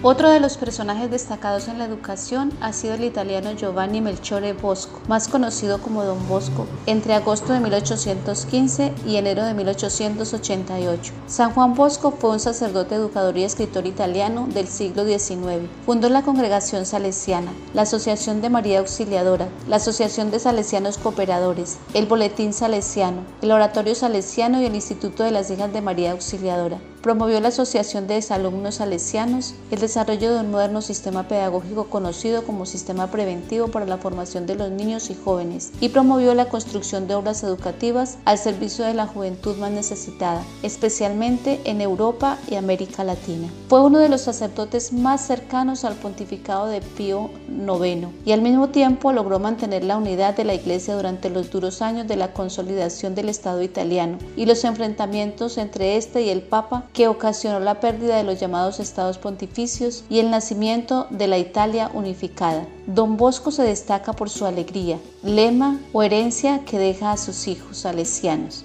Otro 0.01 0.31
de 0.31 0.39
los 0.39 0.57
personajes 0.57 1.11
destacados 1.11 1.67
en 1.67 1.81
la 1.81 1.85
educación 1.85 2.53
ha 2.61 2.73
sido 2.73 2.95
el 2.95 3.03
italiano 3.03 3.51
Giovanni 3.51 4.01
Melchiore 4.01 4.53
Bosco, 4.53 5.01
más 5.09 5.27
conocido 5.27 5.83
como 5.83 6.05
Don 6.05 6.29
Bosco, 6.29 6.69
entre 6.87 7.15
agosto 7.15 7.53
de 7.53 7.59
1815 7.59 8.95
y 9.05 9.17
enero 9.17 9.45
de 9.45 9.55
1888. 9.55 11.13
San 11.27 11.53
Juan 11.53 11.75
Bosco 11.75 12.13
fue 12.13 12.31
un 12.31 12.39
sacerdote, 12.39 12.95
educador 12.95 13.37
y 13.39 13.43
escritor 13.43 13.89
italiano 13.89 14.47
del 14.47 14.69
siglo 14.69 15.05
XIX. 15.05 15.69
Fundó 15.85 16.09
la 16.09 16.23
Congregación 16.23 16.87
Salesiana, 16.87 17.53
la 17.75 17.83
Asociación 17.83 18.41
de 18.41 18.51
María 18.51 18.79
Auxiliadora, 18.79 19.49
la 19.69 19.77
Asociación 19.77 20.31
de 20.31 20.39
Salesianos 20.39 20.97
Cooperadores, 20.99 21.79
el 21.93 22.07
Boletín 22.07 22.53
Salesiano, 22.53 23.23
el 23.43 23.51
Oratorio 23.51 23.97
Salesiano 23.97 24.63
y 24.63 24.67
el 24.67 24.77
Instituto 24.77 25.25
de 25.25 25.33
las 25.33 25.51
Hijas 25.51 25.73
de 25.73 25.81
María 25.81 26.13
Auxiliadora. 26.13 26.79
Promovió 27.03 27.41
la 27.41 27.49
Asociación 27.49 28.09
de 28.09 28.15
Desalumnos 28.15 28.77
Salesianos, 28.77 29.55
el 29.71 29.79
desarrollo 29.79 30.35
de 30.35 30.41
un 30.41 30.51
moderno 30.51 30.83
sistema 30.83 31.29
pedagógico 31.29 31.85
conocido 31.85 32.43
como 32.43 32.67
Sistema 32.67 33.09
Preventivo 33.09 33.69
para 33.69 33.87
la 33.87 33.99
Formación 33.99 34.47
de 34.47 34.57
los 34.57 34.73
Niños 34.73 35.09
y 35.09 35.15
Jóvenes 35.15 35.71
y 35.81 35.91
promovió 35.91 36.35
la 36.35 36.49
construcción 36.49 37.07
de 37.07 37.15
obras 37.15 37.45
educativas 37.45 38.19
al 38.25 38.37
servicio 38.37 38.85
de 38.85 38.95
la 38.95 39.07
juventud 39.07 39.57
más 39.59 39.71
necesitada, 39.71 40.43
especialmente 40.65 41.61
en 41.65 41.81
Europa 41.81 42.37
y 42.51 42.57
América 42.57 43.05
Latina. 43.05 43.49
Fue 43.69 43.81
uno 43.81 44.01
de 44.01 44.09
los 44.09 44.23
sacerdotes 44.23 44.93
más 44.93 45.25
cercanos 45.25 45.85
al 45.85 45.95
pontificado 45.95 46.67
de 46.67 46.81
Pío 46.81 47.31
IX 47.49 48.09
y 48.25 48.33
al 48.33 48.43
mismo 48.43 48.71
tiempo 48.71 49.13
logró 49.13 49.39
mantener 49.39 49.85
la 49.85 49.99
unidad 49.99 50.37
de 50.37 50.45
la 50.45 50.55
Iglesia 50.55 50.97
durante 50.97 51.31
los 51.31 51.51
duros 51.51 51.81
años 51.81 52.09
de 52.09 52.17
la 52.17 52.33
consolidación 52.33 53.15
del 53.15 53.29
Estado 53.29 53.63
italiano 53.63 54.19
y 54.37 54.47
los 54.47 54.65
enfrentamientos 54.65 55.59
entre 55.59 55.97
este 55.97 56.23
y 56.23 56.31
el 56.31 56.43
Papa 56.43 56.88
que 56.93 57.09
ocasionó 57.09 57.61
la 57.61 57.81
pérdida 57.81 58.17
de 58.17 58.25
los 58.25 58.41
llamados 58.41 58.81
estados 58.81 59.19
pontificios 59.19 60.05
y 60.09 60.19
el 60.19 60.31
nacimiento 60.31 61.07
de 61.11 61.29
la 61.29 61.39
Italia 61.39 61.91
unificada. 61.95 62.67
Don 62.87 63.17
Bosco 63.17 63.51
se 63.51 63.63
destaca 63.63 64.13
por 64.13 64.31
su 64.31 64.47
alegría, 64.47 64.99
lema 65.23 65.79
o 65.93 66.03
herencia 66.03 66.65
que 66.65 66.79
deja 66.79 67.13
a 67.13 67.17
sus 67.17 67.47
hijos 67.49 67.79
salesianos. 67.79 68.65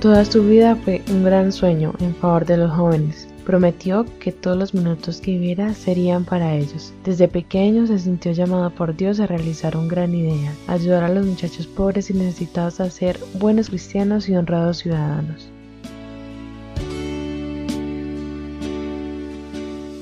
Toda 0.00 0.24
su 0.24 0.42
vida 0.42 0.74
fue 0.74 1.00
un 1.10 1.22
gran 1.22 1.52
sueño 1.52 1.92
en 2.00 2.12
favor 2.16 2.44
de 2.44 2.56
los 2.56 2.72
jóvenes. 2.72 3.31
Prometió 3.44 4.06
que 4.20 4.30
todos 4.30 4.56
los 4.56 4.74
minutos 4.74 5.20
que 5.20 5.32
viviera 5.32 5.74
serían 5.74 6.24
para 6.24 6.54
ellos. 6.54 6.92
Desde 7.04 7.28
pequeño 7.28 7.86
se 7.86 7.98
sintió 7.98 8.32
llamado 8.32 8.70
por 8.70 8.96
Dios 8.96 9.18
a 9.20 9.26
realizar 9.26 9.76
un 9.76 9.88
gran 9.88 10.14
idea, 10.14 10.52
ayudar 10.68 11.04
a 11.04 11.08
los 11.08 11.26
muchachos 11.26 11.66
pobres 11.66 12.10
y 12.10 12.14
necesitados 12.14 12.80
a 12.80 12.90
ser 12.90 13.18
buenos 13.34 13.68
cristianos 13.68 14.28
y 14.28 14.36
honrados 14.36 14.78
ciudadanos. 14.78 15.48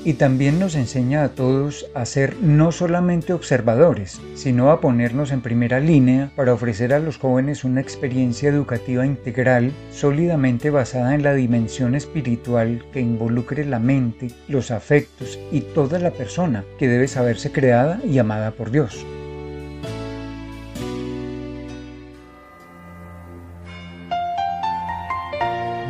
Y 0.03 0.13
también 0.13 0.59
nos 0.59 0.75
enseña 0.75 1.23
a 1.23 1.29
todos 1.29 1.85
a 1.93 2.05
ser 2.05 2.35
no 2.41 2.71
solamente 2.71 3.33
observadores, 3.33 4.19
sino 4.35 4.71
a 4.71 4.81
ponernos 4.81 5.31
en 5.31 5.41
primera 5.41 5.79
línea 5.79 6.31
para 6.35 6.53
ofrecer 6.53 6.93
a 6.93 6.99
los 6.99 7.17
jóvenes 7.17 7.63
una 7.63 7.81
experiencia 7.81 8.49
educativa 8.49 9.05
integral 9.05 9.71
sólidamente 9.91 10.69
basada 10.69 11.13
en 11.15 11.23
la 11.23 11.33
dimensión 11.33 11.95
espiritual 11.95 12.85
que 12.91 13.01
involucre 13.01 13.65
la 13.65 13.79
mente, 13.79 14.29
los 14.47 14.71
afectos 14.71 15.39
y 15.51 15.61
toda 15.61 15.99
la 15.99 16.11
persona 16.11 16.63
que 16.79 16.87
debe 16.87 17.07
saberse 17.07 17.51
creada 17.51 17.99
y 18.03 18.17
amada 18.17 18.51
por 18.51 18.71
Dios. 18.71 19.05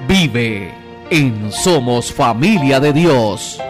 Vive 0.07 0.71
en 1.09 1.51
Somos 1.51 2.11
Familia 2.11 2.79
de 2.79 2.91
Dios. 2.91 3.61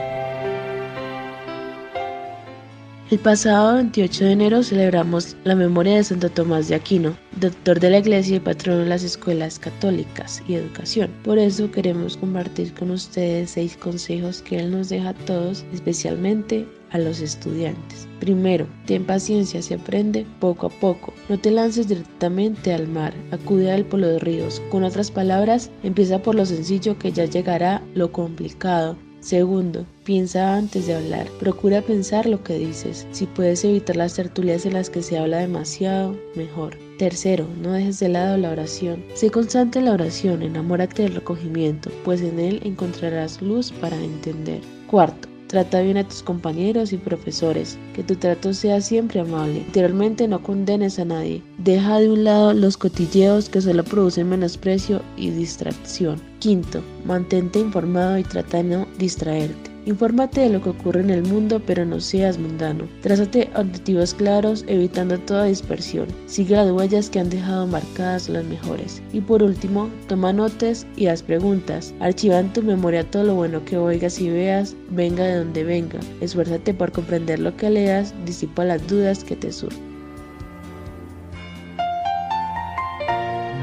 El 3.11 3.19
pasado 3.19 3.73
28 3.73 4.23
de 4.23 4.31
enero 4.31 4.63
celebramos 4.63 5.35
la 5.43 5.53
memoria 5.53 5.97
de 5.97 6.03
Santo 6.05 6.29
Tomás 6.29 6.69
de 6.69 6.75
Aquino, 6.75 7.13
doctor 7.41 7.77
de 7.77 7.89
la 7.89 7.97
Iglesia 7.97 8.37
y 8.37 8.39
patrono 8.39 8.79
de 8.79 8.85
las 8.85 9.03
escuelas 9.03 9.59
católicas 9.59 10.41
y 10.47 10.53
educación. 10.53 11.11
Por 11.21 11.37
eso 11.37 11.69
queremos 11.69 12.15
compartir 12.15 12.73
con 12.73 12.89
ustedes 12.89 13.49
seis 13.49 13.75
consejos 13.75 14.41
que 14.41 14.59
él 14.59 14.71
nos 14.71 14.87
deja 14.87 15.09
a 15.09 15.13
todos, 15.13 15.65
especialmente 15.73 16.65
a 16.91 16.99
los 16.99 17.19
estudiantes. 17.19 18.07
Primero, 18.21 18.65
ten 18.85 19.03
paciencia, 19.03 19.61
se 19.61 19.73
aprende 19.73 20.25
poco 20.39 20.67
a 20.67 20.69
poco. 20.69 21.13
No 21.27 21.37
te 21.37 21.51
lances 21.51 21.89
directamente 21.89 22.73
al 22.73 22.87
mar, 22.87 23.13
acude 23.31 23.73
al 23.73 23.83
polo 23.83 24.07
de 24.07 24.19
ríos. 24.19 24.61
Con 24.71 24.85
otras 24.85 25.11
palabras, 25.11 25.69
empieza 25.83 26.23
por 26.23 26.35
lo 26.35 26.45
sencillo 26.45 26.97
que 26.97 27.11
ya 27.11 27.25
llegará 27.25 27.83
lo 27.93 28.13
complicado. 28.13 28.95
Segundo, 29.21 29.85
piensa 30.03 30.55
antes 30.55 30.87
de 30.87 30.95
hablar. 30.95 31.27
Procura 31.39 31.83
pensar 31.83 32.25
lo 32.25 32.43
que 32.43 32.57
dices. 32.57 33.07
Si 33.11 33.27
puedes 33.27 33.63
evitar 33.63 33.95
las 33.95 34.15
tertulias 34.15 34.65
en 34.65 34.73
las 34.73 34.89
que 34.89 35.03
se 35.03 35.17
habla 35.17 35.37
demasiado, 35.37 36.17
mejor. 36.35 36.75
Tercero, 36.97 37.47
no 37.61 37.71
dejes 37.71 37.99
de 37.99 38.09
lado 38.09 38.35
la 38.37 38.49
oración. 38.51 39.03
Sé 39.13 39.29
constante 39.29 39.79
en 39.79 39.85
la 39.85 39.93
oración, 39.93 40.41
enamórate 40.41 41.03
del 41.03 41.15
recogimiento, 41.15 41.91
pues 42.03 42.21
en 42.21 42.39
él 42.39 42.61
encontrarás 42.63 43.41
luz 43.43 43.71
para 43.71 43.95
entender. 44.03 44.61
Cuarto, 44.87 45.30
Trata 45.51 45.81
bien 45.81 45.97
a 45.97 46.07
tus 46.07 46.23
compañeros 46.23 46.93
y 46.93 46.97
profesores, 46.97 47.77
que 47.93 48.03
tu 48.03 48.15
trato 48.15 48.53
sea 48.53 48.79
siempre 48.79 49.19
amable. 49.19 49.55
Literalmente 49.65 50.25
no 50.29 50.41
condenes 50.41 50.97
a 50.97 51.03
nadie. 51.03 51.43
Deja 51.57 51.99
de 51.99 52.09
un 52.09 52.23
lado 52.23 52.53
los 52.53 52.77
cotilleos 52.77 53.49
que 53.49 53.59
solo 53.59 53.83
producen 53.83 54.29
menosprecio 54.29 55.01
y 55.17 55.29
distracción. 55.31 56.21
Quinto, 56.39 56.81
mantente 57.03 57.59
informado 57.59 58.17
y 58.17 58.23
trata 58.23 58.57
de 58.57 58.63
no 58.63 58.87
distraerte. 58.97 59.70
Infórmate 59.85 60.41
de 60.41 60.49
lo 60.49 60.61
que 60.61 60.69
ocurre 60.69 61.01
en 61.01 61.09
el 61.09 61.23
mundo, 61.23 61.61
pero 61.65 61.85
no 61.85 61.99
seas 61.99 62.37
mundano. 62.37 62.87
Trázate 63.01 63.49
objetivos 63.55 64.13
claros, 64.13 64.63
evitando 64.67 65.17
toda 65.19 65.45
dispersión. 65.45 66.07
Sigue 66.27 66.55
las 66.55 66.71
huellas 66.71 67.09
que 67.09 67.19
han 67.19 67.29
dejado 67.29 67.65
marcadas 67.65 68.29
las 68.29 68.45
mejores. 68.45 69.01
Y 69.11 69.21
por 69.21 69.41
último, 69.41 69.89
toma 70.07 70.33
notas 70.33 70.85
y 70.95 71.07
haz 71.07 71.23
preguntas. 71.23 71.93
Archiva 71.99 72.39
en 72.39 72.53
tu 72.53 72.61
memoria 72.61 73.09
todo 73.09 73.23
lo 73.23 73.35
bueno 73.35 73.65
que 73.65 73.77
oigas 73.77 74.19
y 74.21 74.29
veas, 74.29 74.75
venga 74.91 75.23
de 75.23 75.37
donde 75.37 75.63
venga. 75.63 75.99
Esfuérzate 76.21 76.73
por 76.73 76.91
comprender 76.91 77.39
lo 77.39 77.55
que 77.57 77.69
leas, 77.69 78.13
disipa 78.25 78.63
las 78.63 78.85
dudas 78.87 79.23
que 79.23 79.35
te 79.35 79.51
surgen. 79.51 79.91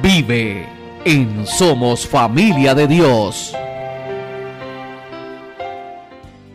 Vive 0.03 0.66
en 1.05 1.47
Somos 1.47 2.07
Familia 2.07 2.75
de 2.75 2.87
Dios. 2.88 3.55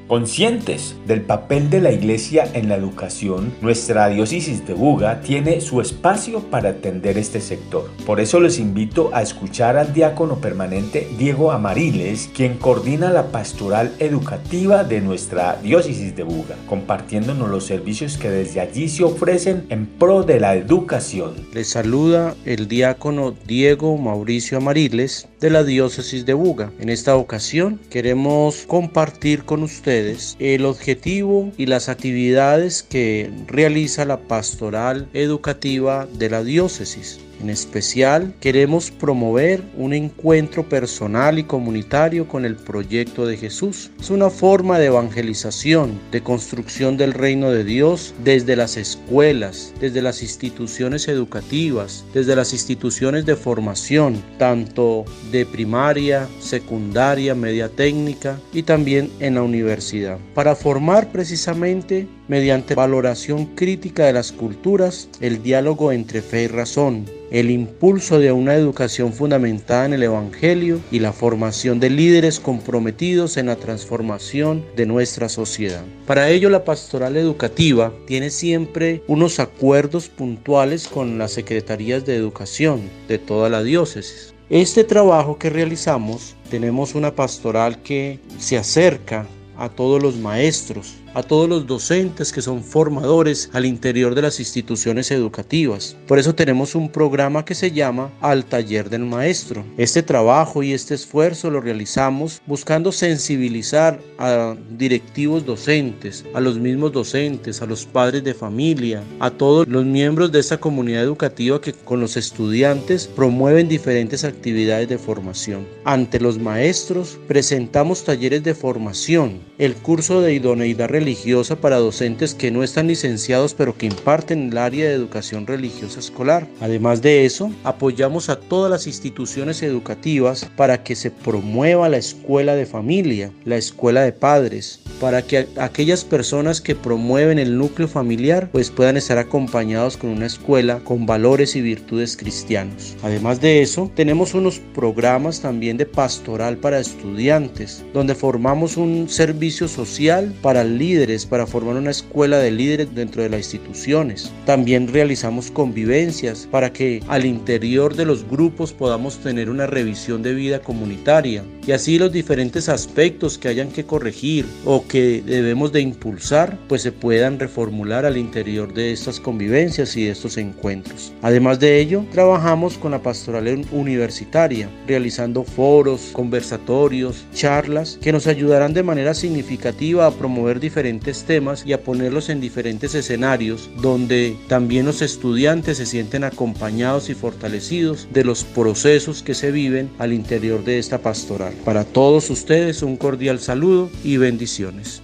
Conscientes 0.08 0.96
del 1.08 1.22
papel 1.22 1.70
de 1.70 1.80
la 1.80 1.94
Iglesia 1.94 2.46
en 2.54 2.68
la 2.68 2.76
educación, 2.76 3.54
nuestra 3.62 4.10
diócesis 4.10 4.68
de 4.68 4.74
Buga 4.74 5.22
tiene 5.22 5.62
su 5.62 5.80
espacio 5.80 6.42
para 6.42 6.70
atender 6.70 7.18
este 7.18 7.40
sector. 7.40 7.90
Por 8.06 8.20
eso 8.20 8.42
les 8.42 8.60
invito 8.60 9.12
a 9.14 9.22
escuchar 9.22 9.78
al 9.78 9.94
diácono 9.94 10.42
permanente 10.42 11.08
Diego 11.18 11.54
Amariles, 11.54 12.30
quien 12.36 12.58
coordina 12.58 13.12
la 13.12 13.32
pastoral 13.32 13.94
educativa 14.00 14.84
de 14.84 15.00
nuestra 15.00 15.58
diócesis 15.64 16.14
de 16.18 16.24
Buga, 16.24 16.58
compartiéndonos 16.68 17.50
los 17.50 17.66
servicios 17.66 18.18
que 18.18 18.30
desde 18.30 18.60
allí 18.60 18.90
se 18.90 19.06
ofrecen 19.06 19.66
en 19.70 19.86
pro 19.86 20.24
de 20.24 20.42
la 20.42 20.56
educación. 20.56 21.34
Les 21.54 21.70
saluda 21.70 22.36
el 22.46 22.68
diácono 22.68 23.34
Diego 23.48 23.98
Mauricio 23.98 24.58
Amariles 24.58 25.30
de 25.40 25.50
la 25.50 25.64
diócesis 25.64 26.26
de 26.26 26.34
Buga. 26.34 26.72
En 26.80 26.90
esta 26.90 27.16
ocasión 27.16 27.80
queremos 27.90 28.66
compartir 28.68 29.46
con 29.46 29.64
ustedes 29.64 29.93
el 30.40 30.66
objetivo 30.66 31.52
y 31.58 31.68
las 31.68 31.90
actividades 31.90 32.84
que 32.84 33.32
realiza 33.48 34.06
la 34.06 34.20
pastoral 34.20 35.08
educativa 35.14 36.08
de 36.14 36.30
la 36.30 36.44
diócesis. 36.44 37.20
En 37.44 37.50
especial, 37.50 38.34
queremos 38.40 38.90
promover 38.90 39.62
un 39.76 39.92
encuentro 39.92 40.70
personal 40.70 41.38
y 41.38 41.44
comunitario 41.44 42.26
con 42.26 42.46
el 42.46 42.56
proyecto 42.56 43.26
de 43.26 43.36
Jesús. 43.36 43.92
Es 44.00 44.10
una 44.10 44.30
forma 44.30 44.80
de 44.80 44.86
evangelización, 44.86 46.00
de 46.14 46.24
construcción 46.24 46.96
del 46.96 47.12
reino 47.12 47.52
de 47.52 47.66
Dios 47.66 48.14
desde 48.24 48.56
las 48.56 48.78
escuelas, 48.78 49.74
desde 49.82 50.02
las 50.02 50.22
instituciones 50.22 51.10
educativas, 51.10 52.06
desde 52.14 52.34
las 52.34 52.54
instituciones 52.54 53.26
de 53.26 53.36
formación, 53.36 54.24
tanto 54.38 55.04
de 55.34 55.46
primaria, 55.46 56.30
secundaria, 56.40 57.36
media 57.36 57.68
técnica 57.68 58.40
y 58.54 58.64
también 58.64 59.12
en 59.20 59.36
la 59.36 59.42
universidad, 59.42 60.18
para 60.34 60.56
formar 60.56 61.12
precisamente 61.12 62.08
mediante 62.28 62.76
valoración 62.76 63.46
crítica 63.56 64.06
de 64.06 64.14
las 64.14 64.32
culturas, 64.32 65.10
el 65.22 65.44
diálogo 65.44 65.92
entre 65.92 66.22
fe 66.22 66.44
y 66.44 66.48
razón, 66.48 67.06
el 67.32 67.50
impulso 67.50 68.20
de 68.20 68.32
una 68.32 68.56
educación 68.56 69.12
fundamentada 69.12 69.86
en 69.86 69.94
el 69.94 70.04
Evangelio 70.04 70.80
y 70.92 71.00
la 71.00 71.12
formación 71.12 71.80
de 71.80 71.90
líderes 71.90 72.40
comprometidos 72.40 73.38
en 73.38 73.48
la 73.48 73.56
transformación 73.56 74.64
de 74.76 74.86
nuestra 74.86 75.30
sociedad. 75.30 75.84
Para 76.06 76.30
ello 76.30 76.50
la 76.50 76.64
pastoral 76.64 77.18
educativa 77.18 77.92
tiene 78.06 78.30
siempre 78.30 79.02
unos 79.08 79.40
acuerdos 79.40 80.10
puntuales 80.10 80.88
con 80.88 81.18
las 81.18 81.32
secretarías 81.32 82.06
de 82.06 82.16
educación 82.16 82.82
de 83.08 83.18
toda 83.18 83.50
la 83.50 83.64
diócesis. 83.64 84.34
Este 84.50 84.84
trabajo 84.84 85.40
que 85.40 85.50
realizamos 85.50 86.36
tenemos 86.52 86.94
una 86.94 87.16
pastoral 87.16 87.82
que 87.82 88.20
se 88.38 88.58
acerca 88.58 89.26
a 89.58 89.70
todos 89.70 90.02
los 90.02 90.18
maestros, 90.18 90.96
a 91.14 91.24
todos 91.24 91.48
los 91.48 91.68
docentes 91.68 92.32
que 92.32 92.42
son 92.42 92.64
formadores 92.64 93.50
al 93.54 93.66
interior 93.66 94.16
de 94.16 94.24
las 94.24 94.40
instituciones 94.40 95.12
educativas. 95.12 95.96
Por 96.08 96.20
eso 96.20 96.34
tenemos 96.36 96.76
un 96.76 96.90
programa 96.90 97.46
que 97.46 97.56
se 97.56 97.72
llama 97.72 98.12
Al 98.22 98.46
Taller 98.46 98.90
del 98.90 99.06
Maestro. 99.06 99.64
Este 99.78 100.04
trabajo 100.04 100.64
y 100.64 100.74
este 100.74 100.96
esfuerzo 100.96 101.50
lo 101.50 101.62
realizamos 101.62 102.42
buscando 102.46 102.92
sensibilizar 102.92 104.00
a 104.18 104.56
directivos 104.78 105.46
docentes, 105.46 106.26
a 106.34 106.40
los 106.40 106.58
mismos 106.58 106.92
docentes, 106.92 107.62
a 107.62 107.66
los 107.66 107.86
padres 107.86 108.24
de 108.24 108.34
familia, 108.34 109.04
a 109.20 109.30
todos 109.30 109.68
los 109.68 109.86
miembros 109.86 110.32
de 110.32 110.40
esta 110.40 110.58
comunidad 110.58 111.04
educativa 111.04 111.62
que 111.62 111.74
con 111.74 112.00
los 112.00 112.18
estudiantes 112.18 113.08
promueven 113.08 113.68
diferentes 113.68 114.24
actividades 114.24 114.90
de 114.90 114.98
formación. 114.98 115.66
Ante 115.86 116.20
los 116.20 116.40
maestros 116.40 117.18
presentamos 117.28 118.04
talleres 118.04 118.44
de 118.44 118.56
formación, 118.56 119.42
el 119.58 119.76
curso 119.76 120.22
de 120.22 120.34
idoneidad 120.34 120.90
religiosa 121.04 121.58
para 121.58 121.80
docentes 121.80 122.34
que 122.34 122.50
no 122.50 122.64
están 122.64 122.88
licenciados 122.88 123.54
pero 123.54 123.78
que 123.78 123.88
imparten 123.88 124.50
el 124.50 124.58
área 124.58 124.88
de 124.88 124.94
educación 124.94 125.46
religiosa 125.46 126.00
escolar. 126.00 126.48
Además 126.62 127.02
de 127.02 127.26
eso, 127.26 127.52
apoyamos 127.66 128.30
a 128.30 128.40
todas 128.40 128.72
las 128.72 128.88
instituciones 128.88 129.62
educativas 129.64 130.50
para 130.56 130.82
que 130.84 130.96
se 130.96 131.12
promueva 131.12 131.90
la 131.90 131.98
escuela 131.98 132.56
de 132.56 132.66
familia, 132.66 133.32
la 133.44 133.58
escuela 133.58 134.02
de 134.02 134.14
padres, 134.14 134.80
para 135.02 135.22
que 135.22 135.46
aquellas 135.58 136.06
personas 136.06 136.62
que 136.62 136.74
promueven 136.76 137.38
el 137.38 137.58
núcleo 137.58 137.90
familiar 137.90 138.50
pues 138.54 138.72
puedan 138.72 138.96
estar 138.96 139.18
acompañados 139.18 139.98
con 139.98 140.10
una 140.10 140.28
escuela 140.28 140.80
con 140.86 141.06
valores 141.06 141.58
y 141.58 141.62
virtudes 141.62 142.16
cristianos. 142.16 142.96
Además 143.04 143.42
de 143.42 143.62
eso, 143.62 143.92
tenemos 143.94 144.34
unos 144.34 144.62
programas 144.74 145.42
también 145.42 145.76
de 145.76 145.86
pastoral 145.86 146.56
para 146.56 146.80
estudiantes, 146.80 147.84
donde 147.94 148.16
formamos 148.16 148.78
un 148.78 149.10
servicio 149.10 149.68
social 149.68 150.34
para 150.42 150.64
líderes, 150.64 150.93
para 151.30 151.48
formar 151.48 151.76
una 151.76 151.90
escuela 151.90 152.38
de 152.38 152.52
líderes 152.52 152.94
dentro 152.94 153.24
de 153.24 153.30
las 153.30 153.40
instituciones. 153.40 154.32
También 154.46 154.88
realizamos 154.88 155.50
convivencias 155.50 156.48
para 156.52 156.72
que 156.72 157.02
al 157.08 157.26
interior 157.26 157.96
de 157.96 158.06
los 158.06 158.30
grupos 158.30 158.74
podamos 158.74 159.18
tener 159.18 159.50
una 159.50 159.66
revisión 159.66 160.22
de 160.22 160.36
vida 160.36 160.60
comunitaria 160.60 161.44
y 161.66 161.72
así 161.72 161.98
los 161.98 162.12
diferentes 162.12 162.70
aspectos 162.70 163.40
que 163.40 163.48
hayan 163.48 163.70
que 163.70 163.86
corregir 163.86 164.46
o 164.66 164.86
que 164.88 165.24
debemos 165.26 165.72
de 165.72 165.82
impulsar 165.82 166.60
pues 166.68 166.84
se 166.84 166.92
puedan 166.92 167.40
reformular 167.40 168.06
al 168.06 168.18
interior 168.18 168.72
de 168.72 168.92
estas 168.92 169.20
convivencias 169.20 169.98
y 169.98 170.06
de 170.06 170.12
estos 170.12 170.38
encuentros. 170.38 171.12
Además 171.24 171.60
de 171.60 171.80
ello, 171.80 172.06
trabajamos 172.12 172.78
con 172.78 172.92
la 172.92 173.02
pastoral 173.02 173.66
universitaria, 173.72 174.70
realizando 174.88 175.44
foros, 175.44 176.12
conversatorios, 176.14 177.26
charlas 177.34 177.98
que 178.00 178.12
nos 178.12 178.28
ayudarán 178.28 178.74
de 178.74 178.84
manera 178.84 179.16
significativa 179.16 180.06
a 180.06 180.12
promover 180.12 180.60
diferentes 180.60 180.83
temas 181.26 181.66
y 181.66 181.74
a 181.74 181.84
ponerlos 181.84 182.30
en 182.30 182.42
diferentes 182.42 182.94
escenarios 182.96 183.70
donde 183.82 184.38
también 184.48 184.86
los 184.86 185.02
estudiantes 185.02 185.78
se 185.78 185.86
sienten 185.86 186.24
acompañados 186.24 187.10
y 187.10 187.14
fortalecidos 187.14 188.08
de 188.12 188.24
los 188.24 188.44
procesos 188.44 189.24
que 189.24 189.34
se 189.34 189.52
viven 189.52 189.90
al 190.00 190.14
interior 190.14 190.64
de 190.64 190.80
esta 190.80 190.98
pastoral. 190.98 191.54
Para 191.64 191.84
todos 191.84 192.30
ustedes 192.30 192.82
un 192.82 192.98
cordial 192.98 193.40
saludo 193.40 193.90
y 194.04 194.18
bendiciones. 194.18 195.02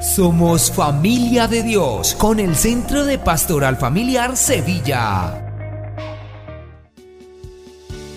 Somos 0.00 0.70
familia 0.70 1.46
de 1.46 1.62
Dios 1.62 2.14
con 2.16 2.40
el 2.40 2.56
Centro 2.56 3.04
de 3.04 3.18
Pastoral 3.18 3.76
Familiar 3.76 4.36
Sevilla. 4.36 5.41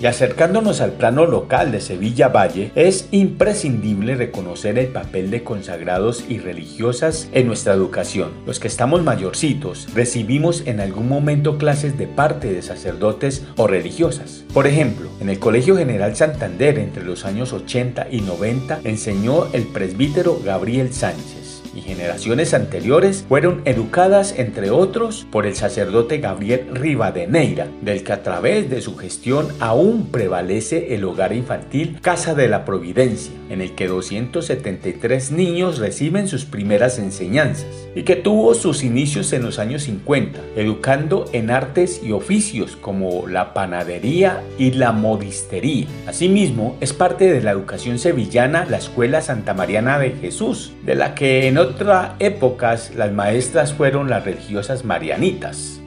Y 0.02 0.08
acercándonos 0.08 0.82
al 0.82 0.92
plano 0.92 1.26
local 1.26 1.72
de 1.72 1.80
Sevilla 1.80 2.28
Valle, 2.28 2.72
es 2.76 3.08
imprescindible 3.12 4.16
reconocer 4.16 4.78
el 4.78 4.88
papel 4.88 5.32
de 5.32 5.44
consagrados 5.44 6.26
y 6.28 6.38
religiosas 6.38 7.30
en 7.32 7.48
nuestra 7.48 7.74
educación. 7.74 8.32
Los 8.46 8.60
que 8.60 8.68
estamos 8.68 9.04
mayorcitos 9.04 9.88
recibimos 9.94 10.64
en 10.66 10.82
algún 10.82 11.08
momento 11.08 11.58
clases 11.58 11.98
de 11.98 12.08
parte 12.08 12.52
de 12.52 12.62
sacerdotes 12.62 13.46
o 13.56 13.68
religiosas. 13.68 14.44
Por 14.54 14.68
ejemplo, 14.68 15.10
en 15.22 15.30
el 15.30 15.40
Colegio 15.40 15.78
General 15.78 16.16
Santander 16.16 16.78
entre 16.78 17.04
los 17.04 17.26
años 17.26 17.54
80 17.54 18.08
y 18.12 18.22
90 18.22 18.82
enseñó 18.84 19.48
el 19.54 19.64
presbítero 19.64 20.40
Gabriel 20.44 20.94
Sánchez 20.94 21.35
y 21.76 21.82
generaciones 21.82 22.54
anteriores 22.54 23.26
fueron 23.28 23.62
educadas, 23.66 24.34
entre 24.38 24.72
otros, 24.72 25.28
por 25.32 25.46
el 25.46 25.56
sacerdote 25.56 26.20
Gabriel 26.20 26.68
Rivadeneira, 26.74 27.68
del 27.82 28.04
que 28.04 28.14
a 28.14 28.24
través 28.24 28.70
de 28.70 28.82
su 28.82 28.96
gestión 28.96 29.48
aún 29.60 30.08
prevalece 30.08 30.96
el 30.96 31.04
hogar 31.04 31.34
infantil 31.34 32.00
Casa 32.02 32.34
de 32.34 32.48
la 32.48 32.66
Providencia, 32.66 33.34
en 33.50 33.62
el 33.62 33.76
que 33.76 33.88
273 33.88 35.32
niños 35.32 35.78
reciben 35.78 36.28
sus 36.28 36.46
primeras 36.46 36.98
enseñanzas, 36.98 37.88
y 37.96 38.04
que 38.04 38.16
tuvo 38.16 38.54
sus 38.54 38.84
inicios 38.84 39.34
en 39.34 39.44
los 39.44 39.60
años 39.60 39.84
50, 39.84 40.40
educando 40.56 41.26
en 41.34 41.52
artes 41.52 42.02
y 42.04 42.12
oficios 42.12 42.76
como 42.76 43.28
la 43.28 43.54
panadería 43.54 44.44
y 44.58 44.72
la 44.72 44.92
modistería. 44.92 45.88
Asimismo, 46.08 46.78
es 46.80 46.94
parte 46.94 47.32
de 47.32 47.42
la 47.42 47.52
educación 47.52 48.00
sevillana 48.00 48.66
la 48.70 48.78
Escuela 48.78 49.22
Santa 49.22 49.54
Mariana 49.54 50.00
de 50.00 50.12
Jesús, 50.12 50.74
de 50.86 50.96
la 50.96 51.16
que 51.16 51.48
en 51.48 51.58
otras 51.66 52.12
épocas 52.20 52.92
las 52.96 53.12
maestras 53.12 53.74
fueron 53.74 54.10
las 54.10 54.24
religiosas 54.24 54.86
marianitas. 54.86 55.82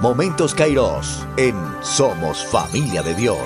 Momentos 0.00 0.54
Kairos 0.54 1.26
en 1.36 1.54
Somos 1.80 2.44
Familia 2.44 3.02
de 3.02 3.14
Dios. 3.14 3.38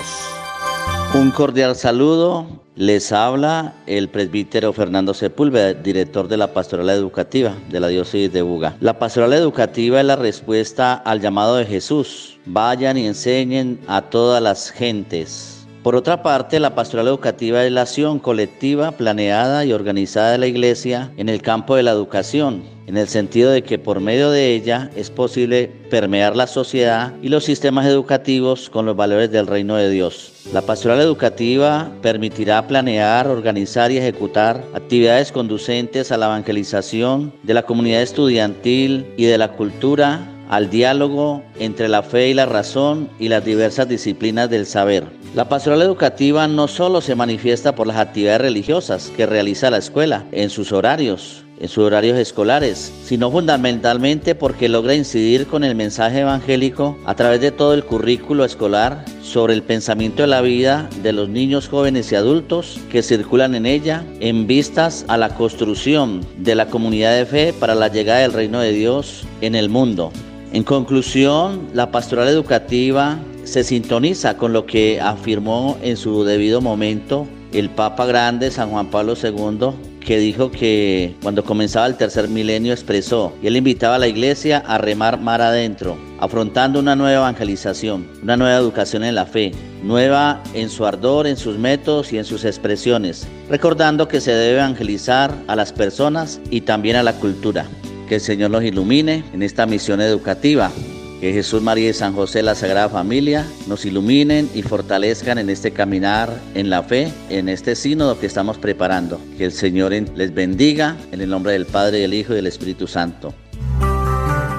Un 1.13 1.31
cordial 1.31 1.75
saludo. 1.75 2.47
Les 2.75 3.11
habla 3.11 3.73
el 3.87 4.09
presbítero 4.09 4.71
Fernando 4.73 5.13
Sepúlveda, 5.13 5.73
director 5.73 6.27
de 6.27 6.37
la 6.37 6.53
Pastoral 6.53 6.89
Educativa 6.89 7.55
de 7.71 7.79
la 7.79 7.87
Diócesis 7.87 8.31
de 8.31 8.43
Buga. 8.43 8.75
La 8.81 8.99
Pastoral 8.99 9.33
Educativa 9.33 9.99
es 9.99 10.05
la 10.05 10.15
respuesta 10.15 10.93
al 10.93 11.21
llamado 11.21 11.55
de 11.55 11.65
Jesús. 11.65 12.39
Vayan 12.45 12.97
y 12.97 13.07
enseñen 13.07 13.79
a 13.87 14.01
todas 14.01 14.43
las 14.43 14.69
gentes 14.69 15.56
por 15.87 15.95
otra 15.95 16.21
parte, 16.21 16.59
la 16.59 16.75
pastoral 16.75 17.07
educativa 17.07 17.63
es 17.63 17.71
la 17.71 17.83
acción 17.83 18.19
colectiva, 18.19 18.91
planeada 18.91 19.63
y 19.63 19.71
organizada 19.71 20.33
de 20.33 20.37
la 20.37 20.47
Iglesia 20.47 21.13
en 21.15 21.29
el 21.29 21.41
campo 21.41 21.77
de 21.77 21.83
la 21.83 21.91
educación, 21.91 22.63
en 22.87 22.97
el 22.97 23.07
sentido 23.07 23.51
de 23.51 23.63
que 23.63 23.79
por 23.79 24.01
medio 24.01 24.29
de 24.29 24.53
ella 24.53 24.91
es 24.97 25.09
posible 25.09 25.71
permear 25.89 26.35
la 26.35 26.45
sociedad 26.45 27.13
y 27.21 27.29
los 27.29 27.45
sistemas 27.45 27.85
educativos 27.85 28.69
con 28.69 28.85
los 28.85 28.97
valores 28.97 29.31
del 29.31 29.47
reino 29.47 29.77
de 29.77 29.89
Dios. 29.89 30.33
La 30.51 30.61
pastoral 30.61 30.99
educativa 30.99 31.89
permitirá 32.01 32.67
planear, 32.67 33.29
organizar 33.29 33.89
y 33.89 33.97
ejecutar 33.97 34.61
actividades 34.73 35.31
conducentes 35.31 36.11
a 36.11 36.17
la 36.17 36.25
evangelización 36.25 37.31
de 37.43 37.53
la 37.53 37.63
comunidad 37.63 38.01
estudiantil 38.01 39.05
y 39.15 39.23
de 39.23 39.37
la 39.37 39.53
cultura 39.53 40.33
al 40.49 40.69
diálogo 40.69 41.43
entre 41.59 41.87
la 41.87 42.03
fe 42.03 42.29
y 42.29 42.33
la 42.33 42.45
razón 42.45 43.09
y 43.19 43.29
las 43.29 43.43
diversas 43.43 43.87
disciplinas 43.87 44.49
del 44.49 44.65
saber. 44.65 45.05
La 45.35 45.49
pastoral 45.49 45.81
educativa 45.81 46.47
no 46.47 46.67
solo 46.67 47.01
se 47.01 47.15
manifiesta 47.15 47.75
por 47.75 47.85
las 47.87 47.97
actividades 47.97 48.41
religiosas 48.41 49.11
que 49.15 49.25
realiza 49.25 49.69
la 49.69 49.77
escuela 49.77 50.25
en 50.31 50.49
sus 50.49 50.71
horarios, 50.71 51.43
en 51.59 51.67
sus 51.67 51.83
horarios 51.85 52.17
escolares, 52.17 52.91
sino 53.03 53.29
fundamentalmente 53.29 54.35
porque 54.35 54.69
logra 54.69 54.95
incidir 54.95 55.47
con 55.47 55.63
el 55.63 55.75
mensaje 55.75 56.21
evangélico 56.21 56.97
a 57.05 57.15
través 57.15 57.41
de 57.41 57.51
todo 57.51 57.73
el 57.73 57.83
currículo 57.83 58.45
escolar 58.45 59.03
sobre 59.21 59.53
el 59.53 59.63
pensamiento 59.63 60.23
de 60.23 60.27
la 60.27 60.41
vida 60.41 60.89
de 61.03 61.13
los 61.13 61.29
niños, 61.29 61.67
jóvenes 61.67 62.11
y 62.11 62.15
adultos 62.15 62.79
que 62.91 63.03
circulan 63.03 63.55
en 63.55 63.65
ella 63.65 64.03
en 64.19 64.47
vistas 64.47 65.05
a 65.07 65.17
la 65.17 65.35
construcción 65.35 66.25
de 66.37 66.55
la 66.55 66.67
comunidad 66.67 67.15
de 67.15 67.25
fe 67.25 67.53
para 67.53 67.75
la 67.75 67.89
llegada 67.89 68.21
del 68.21 68.33
reino 68.33 68.61
de 68.61 68.71
Dios 68.71 69.23
en 69.41 69.55
el 69.55 69.69
mundo. 69.69 70.11
En 70.53 70.63
conclusión, 70.63 71.67
la 71.73 71.91
pastoral 71.91 72.29
educativa 72.29 73.19
se 73.43 73.63
sintoniza 73.63 74.37
con 74.37 74.53
lo 74.53 74.65
que 74.65 74.99
afirmó 75.01 75.77
en 75.81 75.97
su 75.97 76.23
debido 76.23 76.61
momento 76.61 77.27
el 77.51 77.69
Papa 77.69 78.05
Grande 78.05 78.49
San 78.51 78.69
Juan 78.69 78.89
Pablo 78.89 79.13
II, 79.21 79.71
que 79.99 80.19
dijo 80.19 80.49
que 80.49 81.15
cuando 81.21 81.43
comenzaba 81.43 81.85
el 81.85 81.95
tercer 81.95 82.29
milenio 82.29 82.71
expresó, 82.71 83.33
y 83.41 83.47
él 83.47 83.57
invitaba 83.57 83.95
a 83.95 83.99
la 83.99 84.07
iglesia 84.07 84.63
a 84.65 84.77
remar 84.77 85.19
mar 85.19 85.41
adentro, 85.41 85.97
afrontando 86.19 86.79
una 86.79 86.95
nueva 86.95 87.17
evangelización, 87.17 88.07
una 88.23 88.37
nueva 88.37 88.57
educación 88.57 89.03
en 89.03 89.15
la 89.15 89.25
fe, 89.25 89.51
nueva 89.83 90.41
en 90.53 90.69
su 90.69 90.85
ardor, 90.85 91.27
en 91.27 91.35
sus 91.35 91.57
métodos 91.57 92.13
y 92.13 92.17
en 92.17 92.25
sus 92.25 92.45
expresiones, 92.45 93.27
recordando 93.49 94.07
que 94.07 94.21
se 94.21 94.31
debe 94.31 94.59
evangelizar 94.59 95.33
a 95.47 95.55
las 95.57 95.73
personas 95.73 96.39
y 96.49 96.61
también 96.61 96.95
a 96.95 97.03
la 97.03 97.13
cultura. 97.13 97.65
Que 98.07 98.15
el 98.15 98.21
Señor 98.21 98.51
nos 98.51 98.63
ilumine 98.63 99.23
en 99.33 99.43
esta 99.43 99.65
misión 99.65 99.99
educativa. 100.01 100.71
Que 101.19 101.33
Jesús, 101.33 101.61
María 101.61 101.89
y 101.89 101.93
San 101.93 102.13
José, 102.13 102.43
la 102.43 102.55
Sagrada 102.55 102.89
Familia, 102.89 103.45
nos 103.67 103.85
iluminen 103.85 104.49
y 104.53 104.61
fortalezcan 104.61 105.39
en 105.39 105.49
este 105.49 105.71
caminar 105.71 106.29
en 106.53 106.69
la 106.69 106.83
fe, 106.83 107.11
en 107.29 107.49
este 107.49 107.75
sínodo 107.75 108.19
que 108.19 108.27
estamos 108.27 108.57
preparando. 108.59 109.19
Que 109.37 109.45
el 109.45 109.51
Señor 109.51 109.91
les 109.91 110.33
bendiga 110.33 110.95
en 111.11 111.21
el 111.21 111.29
nombre 111.29 111.53
del 111.53 111.65
Padre, 111.65 111.99
del 111.99 112.13
Hijo 112.13 112.33
y 112.33 112.37
del 112.37 112.47
Espíritu 112.47 112.87
Santo. 112.87 113.33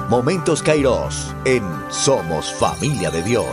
Momentos 0.09 0.61
Kairos 0.61 1.33
en 1.45 1.63
Somos 1.89 2.51
Familia 2.53 3.09
de 3.09 3.23
Dios. 3.23 3.45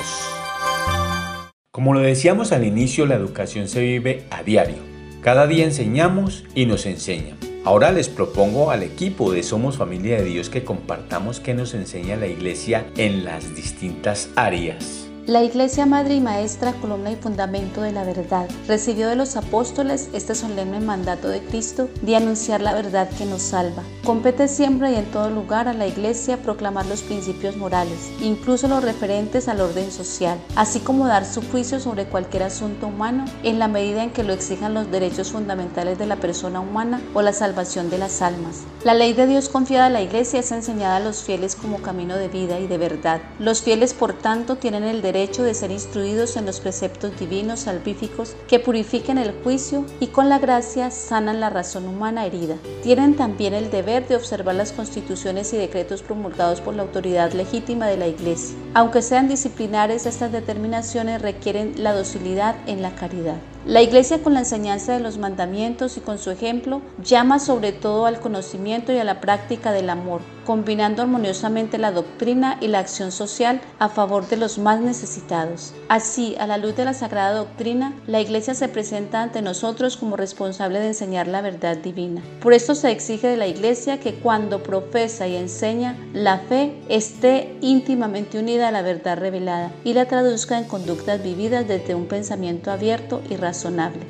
Como 1.71 1.93
lo 1.93 2.01
decíamos 2.01 2.53
al 2.53 2.65
inicio, 2.65 3.07
la 3.07 3.15
educación 3.15 3.69
se 3.69 3.83
vive 3.83 4.25
a 4.31 4.43
diario. 4.43 4.79
Cada 5.21 5.47
día 5.47 5.65
enseñamos 5.65 6.45
y 6.55 6.67
nos 6.67 6.87
enseñan. 6.87 7.46
Ahora 7.67 7.91
les 7.91 8.09
propongo 8.09 8.71
al 8.71 8.85
equipo 8.85 9.33
de 9.33 9.43
Somos 9.43 9.77
Familia 9.77 10.19
de 10.19 10.25
Dios 10.25 10.51
que 10.51 10.63
compartamos 10.63 11.41
qué 11.41 11.53
nos 11.53 11.75
enseña 11.75 12.15
la 12.15 12.29
iglesia 12.29 12.87
en 12.97 13.25
las 13.25 13.57
distintas 13.57 14.31
áreas. 14.37 15.06
La 15.27 15.43
Iglesia 15.43 15.87
Madre 15.87 16.15
y 16.15 16.21
Maestra, 16.21 16.73
columna 16.75 17.11
y 17.11 17.17
fundamento 17.17 17.81
de 17.83 17.91
la 17.91 18.05
verdad, 18.05 18.49
recibió 18.69 19.09
de 19.09 19.17
los 19.17 19.35
apóstoles 19.35 20.09
este 20.12 20.37
solemne 20.37 20.79
mandato 20.79 21.29
de 21.29 21.41
Cristo 21.41 21.89
de 22.03 22.15
anunciar 22.15 22.61
la 22.61 22.73
verdad 22.73 23.11
que 23.11 23.25
nos 23.25 23.43
salva. 23.43 23.83
Compete 24.05 24.47
siempre 24.47 24.93
y 24.93 24.95
en 24.95 25.07
todo 25.07 25.29
lugar 25.31 25.67
a 25.67 25.73
la 25.73 25.89
Iglesia 25.89 26.37
proclamar 26.37 26.87
los 26.87 27.03
principios 27.03 27.57
morales, 27.57 28.12
incluso 28.21 28.69
los 28.69 28.85
referentes 28.85 29.49
al 29.49 29.61
orden 29.61 29.91
social, 29.91 30.39
así 30.55 30.79
como 30.79 31.09
dar 31.09 31.25
su 31.25 31.43
juicio 31.43 31.81
sobre 31.81 32.05
cualquier 32.05 32.45
asunto 32.45 32.87
humano 32.87 33.25
en 33.43 33.59
la 33.59 33.67
medida 33.67 34.05
en 34.05 34.12
que 34.12 34.23
lo 34.23 34.33
exijan 34.33 34.75
los 34.75 34.93
derechos 34.93 35.33
fundamentales 35.33 35.99
de 35.99 36.07
la 36.07 36.17
persona 36.17 36.61
humana 36.61 37.01
o 37.15 37.23
la 37.23 37.33
salvación 37.33 37.91
de 37.91 37.99
las 37.99 38.23
almas. 38.23 38.62
La 38.85 38.95
ley 38.95 39.12
de 39.12 39.27
Dios 39.27 39.49
confiada 39.49 39.87
a 39.87 39.91
la 39.91 40.03
Iglesia 40.03 40.39
es 40.39 40.53
enseñada 40.53 40.99
a 40.99 41.01
los 41.01 41.25
fieles 41.25 41.57
como 41.57 41.83
camino 41.83 42.17
de 42.17 42.29
vida 42.29 42.61
y 42.61 42.69
de 42.69 42.79
verdad. 42.79 43.21
Los 43.41 43.61
fieles, 43.61 43.93
por 43.93 44.12
tanto, 44.12 44.55
tienen 44.55 44.85
el 44.85 45.03
derecho 45.03 45.16
derecho 45.17 45.45
de 45.45 45.55
ser 45.55 45.71
instruidos 45.71 46.37
en 46.37 46.45
los 46.45 46.61
preceptos 46.61 47.19
divinos 47.19 47.61
salvíficos 47.61 48.37
que 48.49 48.61
purifiquen 48.61 49.17
el 49.17 49.33
juicio 49.43 49.87
y 49.99 50.09
con 50.09 50.29
la 50.29 50.39
gracia 50.39 50.91
sanan 50.91 51.41
la 51.41 51.49
razón 51.49 51.87
humana 51.87 52.27
herida. 52.27 52.57
Tienen 52.83 53.17
también 53.17 53.55
el 53.55 53.71
deber 53.71 54.07
de 54.07 54.17
observar 54.17 54.57
las 54.57 54.73
constituciones 54.73 55.55
y 55.55 55.57
decretos 55.57 56.03
promulgados 56.03 56.61
por 56.61 56.75
la 56.75 56.83
autoridad 56.83 57.33
legítima 57.33 57.87
de 57.87 57.97
la 57.97 58.09
Iglesia. 58.09 58.59
Aunque 58.75 59.01
sean 59.01 59.27
disciplinares, 59.27 60.05
estas 60.05 60.33
determinaciones 60.33 61.23
requieren 61.23 61.73
la 61.83 61.95
docilidad 61.95 62.55
en 62.67 62.83
la 62.83 62.95
caridad. 62.95 63.39
La 63.67 63.83
Iglesia 63.83 64.23
con 64.23 64.33
la 64.33 64.39
enseñanza 64.39 64.93
de 64.93 65.01
los 65.01 65.19
mandamientos 65.19 65.97
y 65.97 66.01
con 66.01 66.19
su 66.19 66.31
ejemplo 66.31 66.83
llama 67.03 67.41
sobre 67.41 67.73
todo 67.73 68.07
al 68.07 68.21
conocimiento 68.21 68.93
y 68.93 68.99
a 68.99 69.05
la 69.05 69.21
práctica 69.21 69.73
del 69.73 69.91
amor, 69.91 70.21
combinando 70.45 71.03
armoniosamente 71.03 71.77
la 71.77 71.91
doctrina 71.91 72.59
y 72.61 72.69
la 72.69 72.79
acción 72.79 73.11
social 73.11 73.61
a 73.81 73.89
favor 73.89 74.29
de 74.29 74.37
los 74.37 74.59
más 74.59 74.81
necesitados. 74.81 75.75
Así, 75.89 76.37
a 76.39 76.47
la 76.47 76.59
luz 76.59 76.77
de 76.77 76.85
la 76.85 76.95
sagrada 76.95 77.37
doctrina, 77.39 77.93
la 78.07 78.21
Iglesia 78.21 78.55
se 78.55 78.69
presenta 78.69 79.21
ante 79.21 79.43
nosotros 79.43 79.97
como 79.97 80.17
responsable 80.17 80.79
de 80.79 80.87
enseñar 80.87 81.27
la 81.27 81.41
verdad 81.41 81.77
divina. 81.77 82.23
Por 82.41 82.53
esto 82.53 82.77
se 82.77 82.93
exige 82.93 83.27
de 83.27 83.37
la 83.37 83.49
Iglesia 83.49 83.99
que 83.99 84.15
cuando 84.15 84.63
profesa 84.63 85.27
y 85.27 85.35
enseña 85.35 85.97
la 86.13 86.39
fe 86.39 86.81
esté 86.89 87.57
íntimamente 87.63 88.39
unida 88.39 88.69
a 88.69 88.73
la 88.73 88.83
verdad 88.83 89.19
revelada 89.19 89.73
y 89.83 89.93
la 89.93 90.07
traduzca 90.07 90.57
en 90.57 90.67
conductas 90.67 91.21
vividas 91.21 91.67
desde 91.67 91.97
un 91.97 92.07
pensamiento 92.07 92.71
abierto 92.71 93.23
y 93.29 93.35
racional 93.35 93.56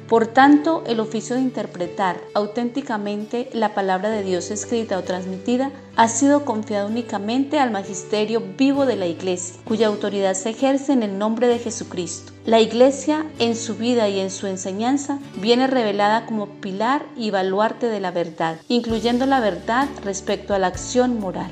por 0.09 0.27
tanto, 0.27 0.83
el 0.87 1.01
oficio 1.01 1.37
de 1.37 1.43
interpretar 1.43 2.21
auténticamente 2.35 3.49
la 3.53 3.75
palabra 3.75 4.11
de 4.11 4.23
Dios 4.23 4.51
escrita 4.51 4.99
o 4.99 5.03
transmitida 5.03 5.71
ha 5.97 6.09
sido 6.09 6.45
confiado 6.45 6.89
únicamente 6.89 7.59
al 7.59 7.71
magisterio 7.71 8.43
vivo 8.57 8.87
de 8.87 8.97
la 8.97 9.07
Iglesia, 9.07 9.61
cuya 9.65 9.87
autoridad 9.87 10.35
se 10.35 10.51
ejerce 10.51 10.93
en 10.93 11.03
el 11.03 11.19
nombre 11.19 11.49
de 11.49 11.59
Jesucristo. 11.59 12.33
La 12.45 12.61
Iglesia, 12.61 13.27
en 13.39 13.57
su 13.57 13.77
vida 13.77 14.09
y 14.09 14.21
en 14.21 14.31
su 14.31 14.47
enseñanza, 14.47 15.19
viene 15.41 15.67
revelada 15.67 16.27
como 16.27 16.49
pilar 16.61 17.07
y 17.17 17.31
baluarte 17.31 17.87
de 17.87 18.01
la 18.01 18.11
verdad, 18.11 18.59
incluyendo 18.69 19.27
la 19.27 19.41
verdad 19.41 19.89
respecto 20.05 20.55
a 20.55 20.59
la 20.59 20.69
acción 20.69 21.19
moral. 21.19 21.51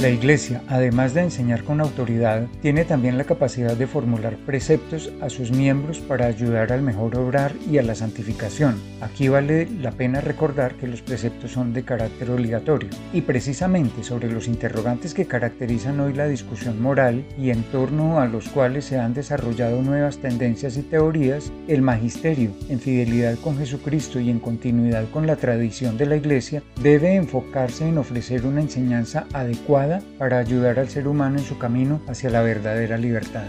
La 0.00 0.08
Iglesia, 0.08 0.62
además 0.66 1.12
de 1.12 1.20
enseñar 1.20 1.62
con 1.62 1.78
autoridad, 1.82 2.46
tiene 2.62 2.86
también 2.86 3.18
la 3.18 3.24
capacidad 3.24 3.76
de 3.76 3.86
formular 3.86 4.38
preceptos 4.46 5.12
a 5.20 5.28
sus 5.28 5.50
miembros 5.50 5.98
para 5.98 6.24
ayudar 6.24 6.72
al 6.72 6.80
mejor 6.80 7.18
obrar 7.18 7.52
y 7.70 7.76
a 7.76 7.82
la 7.82 7.94
santificación. 7.94 8.80
Aquí 9.02 9.28
vale 9.28 9.68
la 9.82 9.90
pena 9.90 10.22
recordar 10.22 10.76
que 10.76 10.86
los 10.86 11.02
preceptos 11.02 11.52
son 11.52 11.74
de 11.74 11.82
carácter 11.82 12.30
obligatorio 12.30 12.88
y 13.12 13.20
precisamente 13.20 14.02
sobre 14.02 14.32
los 14.32 14.48
interrogantes 14.48 15.12
que 15.12 15.26
caracterizan 15.26 16.00
hoy 16.00 16.14
la 16.14 16.28
discusión 16.28 16.80
moral 16.80 17.22
y 17.36 17.50
en 17.50 17.62
torno 17.64 18.20
a 18.20 18.26
los 18.26 18.48
cuales 18.48 18.86
se 18.86 18.98
han 18.98 19.12
desarrollado 19.12 19.82
nuevas 19.82 20.16
tendencias 20.16 20.78
y 20.78 20.82
teorías, 20.82 21.52
el 21.68 21.82
magisterio, 21.82 22.52
en 22.70 22.80
fidelidad 22.80 23.36
con 23.38 23.58
Jesucristo 23.58 24.18
y 24.18 24.30
en 24.30 24.40
continuidad 24.40 25.04
con 25.10 25.26
la 25.26 25.36
tradición 25.36 25.98
de 25.98 26.06
la 26.06 26.16
Iglesia, 26.16 26.62
debe 26.82 27.16
enfocarse 27.16 27.86
en 27.86 27.98
ofrecer 27.98 28.46
una 28.46 28.62
enseñanza 28.62 29.26
adecuada 29.34 29.89
para 30.18 30.38
ayudar 30.38 30.78
al 30.78 30.88
ser 30.88 31.08
humano 31.08 31.38
en 31.38 31.44
su 31.44 31.58
camino 31.58 32.00
hacia 32.06 32.30
la 32.30 32.42
verdadera 32.42 32.96
libertad. 32.96 33.44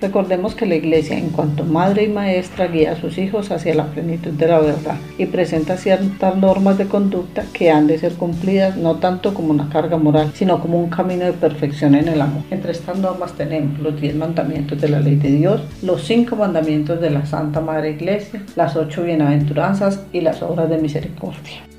Recordemos 0.00 0.54
que 0.54 0.64
la 0.64 0.76
Iglesia, 0.76 1.18
en 1.18 1.28
cuanto 1.28 1.64
madre 1.64 2.04
y 2.04 2.08
maestra, 2.08 2.68
guía 2.68 2.92
a 2.92 2.96
sus 2.96 3.18
hijos 3.18 3.50
hacia 3.50 3.74
la 3.74 3.84
plenitud 3.86 4.30
de 4.30 4.48
la 4.48 4.58
verdad 4.58 4.96
y 5.18 5.26
presenta 5.26 5.76
ciertas 5.76 6.36
normas 6.36 6.78
de 6.78 6.86
conducta 6.86 7.44
que 7.52 7.70
han 7.70 7.86
de 7.86 7.98
ser 7.98 8.14
cumplidas 8.14 8.78
no 8.78 8.96
tanto 8.96 9.34
como 9.34 9.50
una 9.50 9.68
carga 9.68 9.98
moral, 9.98 10.32
sino 10.34 10.58
como 10.60 10.78
un 10.78 10.88
camino 10.88 11.26
de 11.26 11.34
perfección 11.34 11.94
en 11.94 12.08
el 12.08 12.20
amor. 12.20 12.44
Entre 12.50 12.72
estas 12.72 12.98
normas 12.98 13.34
tenemos 13.34 13.78
los 13.80 14.00
diez 14.00 14.14
mandamientos 14.14 14.80
de 14.80 14.88
la 14.88 15.00
ley 15.00 15.16
de 15.16 15.32
Dios, 15.32 15.60
los 15.82 16.02
cinco 16.02 16.34
mandamientos 16.34 16.98
de 16.98 17.10
la 17.10 17.26
Santa 17.26 17.60
Madre 17.60 17.90
Iglesia, 17.90 18.42
las 18.56 18.76
ocho 18.76 19.02
bienaventuranzas 19.02 20.00
y 20.12 20.22
las 20.22 20.40
obras 20.42 20.70
de 20.70 20.78
misericordia. 20.78 21.70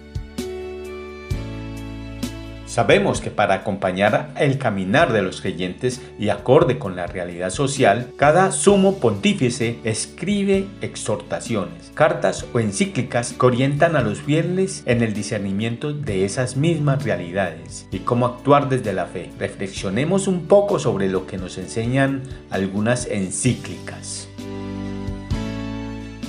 Sabemos 2.71 3.19
que 3.19 3.31
para 3.31 3.55
acompañar 3.55 4.31
el 4.37 4.57
caminar 4.57 5.11
de 5.11 5.21
los 5.21 5.41
creyentes 5.41 6.01
y 6.17 6.29
acorde 6.29 6.79
con 6.79 6.95
la 6.95 7.05
realidad 7.05 7.49
social, 7.49 8.07
cada 8.15 8.53
sumo 8.53 8.95
pontífice 8.99 9.79
escribe 9.83 10.67
exhortaciones, 10.79 11.91
cartas 11.95 12.45
o 12.53 12.61
encíclicas 12.61 13.33
que 13.33 13.45
orientan 13.45 13.97
a 13.97 14.01
los 14.01 14.21
fieles 14.21 14.83
en 14.85 15.01
el 15.01 15.13
discernimiento 15.13 15.91
de 15.91 16.23
esas 16.23 16.55
mismas 16.55 17.03
realidades 17.03 17.89
y 17.91 17.99
cómo 17.99 18.25
actuar 18.25 18.69
desde 18.69 18.93
la 18.93 19.05
fe. 19.05 19.31
Reflexionemos 19.37 20.29
un 20.29 20.47
poco 20.47 20.79
sobre 20.79 21.09
lo 21.09 21.27
que 21.27 21.37
nos 21.37 21.57
enseñan 21.57 22.23
algunas 22.51 23.05
encíclicas. 23.07 24.30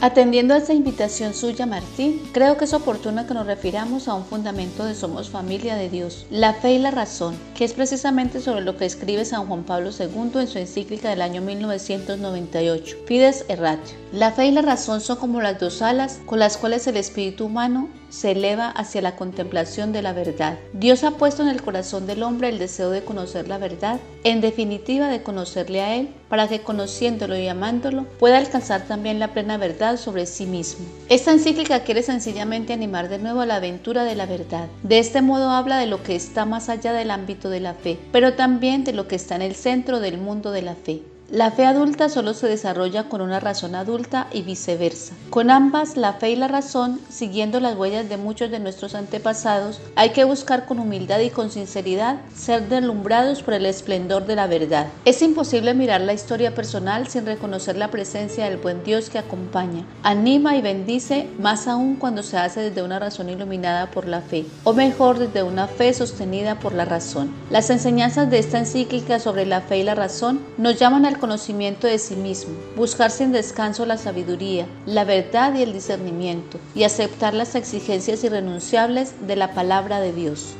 Atendiendo 0.03 0.53
a 0.53 0.57
esta 0.57 0.75
invitación 0.75 1.33
suya, 1.33 1.65
Martín, 1.65 2.21
creo 2.33 2.57
que 2.57 2.65
es 2.65 2.75
oportuno 2.75 3.25
que 3.25 3.35
nos 3.35 3.47
refiramos 3.47 4.09
a 4.09 4.15
un 4.15 4.25
fundamento 4.25 4.85
de 4.85 4.97
Somos 4.97 5.31
Familia 5.31 5.77
de 5.77 5.88
Dios, 5.88 6.27
la 6.29 6.55
fe 6.55 6.73
y 6.73 6.79
la 6.81 6.91
razón, 6.91 7.37
que 7.55 7.65
es 7.65 7.73
precisamente 7.73 8.41
sobre 8.41 8.62
lo 8.62 8.77
que 8.77 8.85
escribe 8.85 9.25
San 9.25 9.47
Juan 9.47 9.62
Pablo 9.62 9.91
II 9.97 10.41
en 10.41 10.49
su 10.49 10.59
encíclica 10.59 11.09
del 11.09 11.23
año 11.23 11.41
1998, 11.41 12.97
Fides 13.07 13.45
Erratio. 13.47 13.97
La 14.12 14.33
fe 14.33 14.47
y 14.47 14.51
la 14.51 14.62
razón 14.62 15.01
son 15.01 15.19
como 15.19 15.41
las 15.41 15.61
dos 15.61 15.83
alas 15.83 16.19
con 16.27 16.41
las 16.41 16.57
cuales 16.57 16.85
el 16.88 16.97
espíritu 16.97 17.47
humano 17.47 17.88
se 18.12 18.33
eleva 18.33 18.68
hacia 18.68 19.01
la 19.01 19.16
contemplación 19.16 19.92
de 19.92 20.03
la 20.03 20.12
verdad. 20.12 20.59
Dios 20.75 21.03
ha 21.03 21.12
puesto 21.12 21.42
en 21.42 21.48
el 21.48 21.62
corazón 21.62 22.07
del 22.07 22.22
hombre 22.22 22.51
el 22.51 22.59
deseo 22.59 22.90
de 22.90 23.03
conocer 23.03 23.48
la 23.48 23.57
verdad, 23.59 23.98
en 24.22 24.40
definitiva 24.42 25.09
de 25.09 25.22
conocerle 25.22 25.81
a 25.81 25.96
Él, 25.96 26.11
para 26.29 26.46
que 26.46 26.61
conociéndolo 26.61 27.37
y 27.37 27.48
amándolo 27.48 28.05
pueda 28.18 28.38
alcanzar 28.38 28.83
también 28.83 29.18
la 29.18 29.33
plena 29.33 29.57
verdad 29.57 29.96
sobre 29.96 30.27
sí 30.27 30.46
mismo. 30.46 30.85
Esta 31.09 31.33
encíclica 31.33 31.85
quiere 31.85 32.03
sencillamente 32.03 32.72
animar 32.72 33.09
de 33.09 33.18
nuevo 33.18 33.40
a 33.40 33.46
la 33.46 33.57
aventura 33.57 34.05
de 34.05 34.14
la 34.14 34.27
verdad. 34.27 34.68
De 34.83 34.98
este 34.98 35.22
modo 35.22 35.51
habla 35.51 35.79
de 35.79 35.87
lo 35.87 36.03
que 36.03 36.14
está 36.14 36.44
más 36.44 36.68
allá 36.68 36.92
del 36.92 37.11
ámbito 37.11 37.48
de 37.48 37.61
la 37.61 37.75
fe, 37.75 37.98
pero 38.12 38.35
también 38.35 38.85
de 38.85 38.92
lo 38.92 39.09
que 39.09 39.16
está 39.16 39.37
en 39.37 39.42
el 39.42 39.55
centro 39.55 40.01
del 40.01 40.18
mundo 40.18 40.53
de 40.53 40.62
la 40.62 40.75
fe. 40.75 41.03
La 41.33 41.51
fe 41.51 41.64
adulta 41.64 42.11
solo 42.11 42.35
se 42.35 42.47
desarrolla 42.47 43.05
con 43.05 43.23
una 43.23 43.40
razón 43.40 43.75
adulta 43.75 44.27
y 44.35 44.42
viceversa. 44.42 45.14
Con 45.31 45.51
ambas, 45.51 45.97
la 45.97 46.12
fe 46.12 46.33
y 46.33 46.37
la 46.37 46.47
razón, 46.47 47.01
siguiendo 47.09 47.59
las 47.59 47.75
huellas 47.75 48.07
de 48.11 48.18
muchos 48.18 48.51
de 48.51 48.59
nuestros 48.59 48.95
antepasados, 48.95 49.81
hay 49.97 50.11
que 50.11 50.25
buscar 50.25 50.66
con 50.66 50.79
humildad 50.79 51.21
y 51.21 51.31
con 51.31 51.51
sinceridad 51.51 52.18
ser 52.35 52.68
deslumbrados 52.68 53.42
por 53.42 53.55
el 53.55 53.64
esplendor 53.64 54.27
de 54.27 54.37
la 54.37 54.47
verdad. 54.47 54.88
Es 55.07 55.23
imposible 55.23 55.73
mirar 55.73 56.03
la 56.03 56.12
historia 56.12 56.55
personal 56.55 57.09
sin 57.09 57.25
reconocer 57.25 57.79
la 57.79 57.88
presencia 57.88 58.45
del 58.45 58.59
buen 58.59 58.85
Dios 58.85 59.09
que 59.09 59.18
acompaña, 59.18 59.87
anima 60.03 60.55
y 60.59 60.61
bendice, 60.61 61.31
más 61.38 61.66
aún 61.66 61.97
cuando 61.97 62.23
se 62.23 62.37
hace 62.37 62.61
desde 62.61 62.83
una 62.83 62.99
razón 62.99 63.31
iluminada 63.31 63.90
por 63.90 64.07
la 64.07 64.21
fe, 64.21 64.45
o 64.64 64.75
mejor 64.75 65.18
desde 65.18 65.42
una 65.42 65.66
fe 65.66 65.95
sostenida 65.95 66.57
por 66.59 66.75
la 66.75 66.85
razón. 66.85 67.33
Las 67.49 67.71
enseñanzas 67.71 68.29
de 68.29 68.38
esta 68.38 68.59
encíclica 68.59 69.18
sobre 69.18 69.47
la 69.47 69.62
fe 69.62 69.79
y 69.79 69.83
la 69.83 69.95
razón 69.95 70.38
nos 70.59 70.79
llaman 70.79 71.07
al 71.07 71.22
conocimiento 71.23 71.87
de 71.87 72.01
sí 72.01 72.17
mismo, 72.17 72.53
buscar 72.75 73.13
sin 73.13 73.31
descanso 73.31 73.87
la 73.87 73.97
sabiduría, 73.97 74.67
la 74.87 75.05
verdad 75.05 75.55
y 75.55 75.63
el 75.63 75.73
discernimiento, 75.73 76.59
y 76.75 76.83
aceptar 76.83 77.33
las 77.33 77.55
exigencias 77.55 78.25
irrenunciables 78.25 79.15
de 79.25 79.37
la 79.37 79.55
palabra 79.55 80.01
de 80.01 80.13
Dios. 80.13 80.57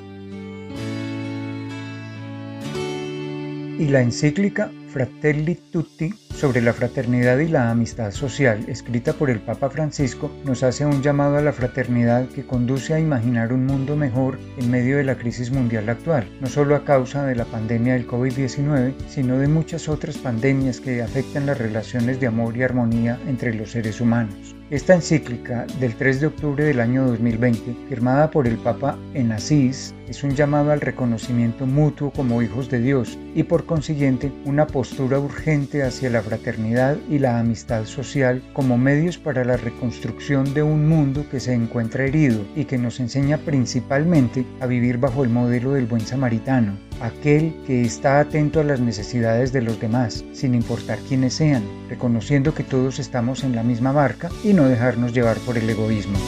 Y 3.77 3.89
la 3.89 4.03
encíclica 4.03 4.71
Fratelli 4.93 5.59
Tutti 5.71 6.13
sobre 6.35 6.61
la 6.61 6.75
fraternidad 6.75 7.39
y 7.39 7.49
la 7.49 7.71
amistad 7.71 8.11
social, 8.11 8.63
escrita 8.69 9.15
por 9.15 9.31
el 9.31 9.41
Papa 9.41 9.71
Francisco, 9.71 10.31
nos 10.45 10.63
hace 10.63 10.85
un 10.85 11.01
llamado 11.03 11.39
a 11.39 11.41
la 11.41 11.55
fraternidad 11.55 12.29
que 12.29 12.45
conduce 12.45 12.93
a 12.93 13.01
imaginar 13.01 13.55
un 13.55 13.65
mundo 13.65 13.97
mejor 13.97 14.39
en 14.59 14.71
medio 14.71 14.99
de 14.99 15.05
la 15.05 15.17
crisis 15.17 15.51
mundial 15.51 15.89
actual, 15.89 16.29
no 16.43 16.47
solo 16.47 16.77
a 16.77 16.85
causa 16.85 17.25
de 17.25 17.37
la 17.37 17.47
pandemia 17.47 17.95
del 17.95 18.07
COVID-19, 18.07 18.93
sino 19.09 19.39
de 19.39 19.49
muchas 19.49 19.89
otras 19.89 20.19
pandemias 20.19 20.79
que 20.79 21.01
afectan 21.01 21.47
las 21.47 21.57
relaciones 21.57 22.21
de 22.21 22.27
amor 22.27 22.55
y 22.55 22.63
armonía 22.63 23.19
entre 23.27 23.55
los 23.55 23.71
seres 23.71 23.99
humanos. 23.99 24.55
Esta 24.69 24.95
encíclica 24.95 25.67
del 25.81 25.95
3 25.95 26.21
de 26.21 26.27
octubre 26.27 26.65
del 26.65 26.81
año 26.81 27.07
2020, 27.07 27.89
firmada 27.89 28.31
por 28.31 28.47
el 28.47 28.57
Papa 28.57 28.99
en 29.15 29.33
Asís, 29.33 29.95
es 30.13 30.23
un 30.25 30.35
llamado 30.35 30.73
al 30.73 30.83
reconocimiento 30.83 31.65
mutuo 31.65 32.11
como 32.11 32.43
hijos 32.43 32.69
de 32.69 32.81
Dios 32.81 33.19
y 33.35 33.45
por 33.45 33.65
consiguiente 33.65 34.31
una 34.45 34.67
postura 34.67 35.19
urgente 35.19 35.83
hacia 35.83 36.11
la 36.11 36.21
fraternidad 36.21 36.99
y 37.09 37.19
la 37.19 37.39
amistad 37.39 37.87
social 37.87 38.43
como 38.53 38.77
medios 38.77 39.17
para 39.17 39.43
la 39.43 39.57
reconstrucción 39.57 40.53
de 40.53 40.63
un 40.63 40.87
mundo 40.87 41.25
que 41.31 41.41
se 41.41 41.55
encuentra 41.55 42.05
herido 42.05 42.45
y 42.55 42.67
que 42.67 42.77
nos 42.77 43.01
enseña 43.01 43.39
principalmente 43.39 44.45
a 44.61 44.67
vivir 44.67 44.99
bajo 44.99 45.25
el 45.25 45.31
modelo 45.31 45.73
del 45.73 45.87
buen 45.87 46.03
samaritano, 46.03 46.77
aquel 47.01 47.55
que 47.67 47.81
está 47.81 48.21
atento 48.21 48.61
a 48.61 48.65
las 48.65 48.81
necesidades 48.81 49.51
de 49.55 49.63
los 49.63 49.81
demás, 49.81 50.27
sin 50.35 50.55
importar 50.55 50.99
quiénes 51.09 51.33
sean, 51.33 51.63
reconociendo 51.89 52.55
que 52.55 52.65
todos 52.65 52.99
estamos 52.99 53.45
en 53.45 53.57
la 53.57 53.63
misma 53.63 53.93
barca 53.93 54.29
y 54.45 54.53
no 54.53 54.69
dejarnos 54.69 55.15
llevar 55.15 55.39
por 55.39 55.57
el 55.57 55.71
egoísmo. 55.71 56.19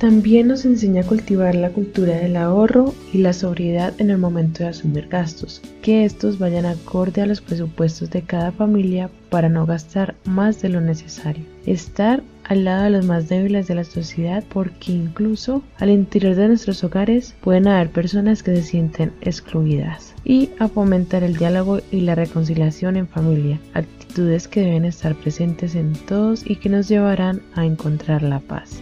También 0.00 0.48
nos 0.48 0.64
enseña 0.64 1.02
a 1.02 1.06
cultivar 1.06 1.54
la 1.54 1.68
cultura 1.68 2.16
del 2.16 2.36
ahorro 2.36 2.94
y 3.12 3.18
la 3.18 3.34
sobriedad 3.34 3.92
en 3.98 4.08
el 4.08 4.16
momento 4.16 4.62
de 4.62 4.70
asumir 4.70 5.08
gastos, 5.08 5.60
que 5.82 6.06
estos 6.06 6.38
vayan 6.38 6.64
acorde 6.64 7.20
a 7.20 7.26
los 7.26 7.42
presupuestos 7.42 8.08
de 8.08 8.22
cada 8.22 8.50
familia 8.50 9.10
para 9.28 9.50
no 9.50 9.66
gastar 9.66 10.14
más 10.24 10.62
de 10.62 10.70
lo 10.70 10.80
necesario. 10.80 11.44
Estar 11.66 12.22
al 12.44 12.64
lado 12.64 12.84
de 12.84 12.90
los 12.90 13.04
más 13.04 13.28
débiles 13.28 13.68
de 13.68 13.74
la 13.74 13.84
sociedad 13.84 14.42
porque 14.48 14.92
incluso 14.92 15.62
al 15.78 15.90
interior 15.90 16.34
de 16.34 16.48
nuestros 16.48 16.82
hogares 16.82 17.34
pueden 17.42 17.68
haber 17.68 17.90
personas 17.90 18.42
que 18.42 18.56
se 18.56 18.62
sienten 18.62 19.12
excluidas 19.20 20.14
y 20.24 20.48
a 20.58 20.68
fomentar 20.68 21.24
el 21.24 21.36
diálogo 21.36 21.80
y 21.92 22.00
la 22.00 22.14
reconciliación 22.14 22.96
en 22.96 23.06
familia, 23.06 23.60
actitudes 23.74 24.48
que 24.48 24.62
deben 24.62 24.86
estar 24.86 25.14
presentes 25.14 25.74
en 25.74 25.92
todos 25.92 26.48
y 26.48 26.56
que 26.56 26.70
nos 26.70 26.88
llevarán 26.88 27.42
a 27.54 27.66
encontrar 27.66 28.22
la 28.22 28.40
paz 28.40 28.80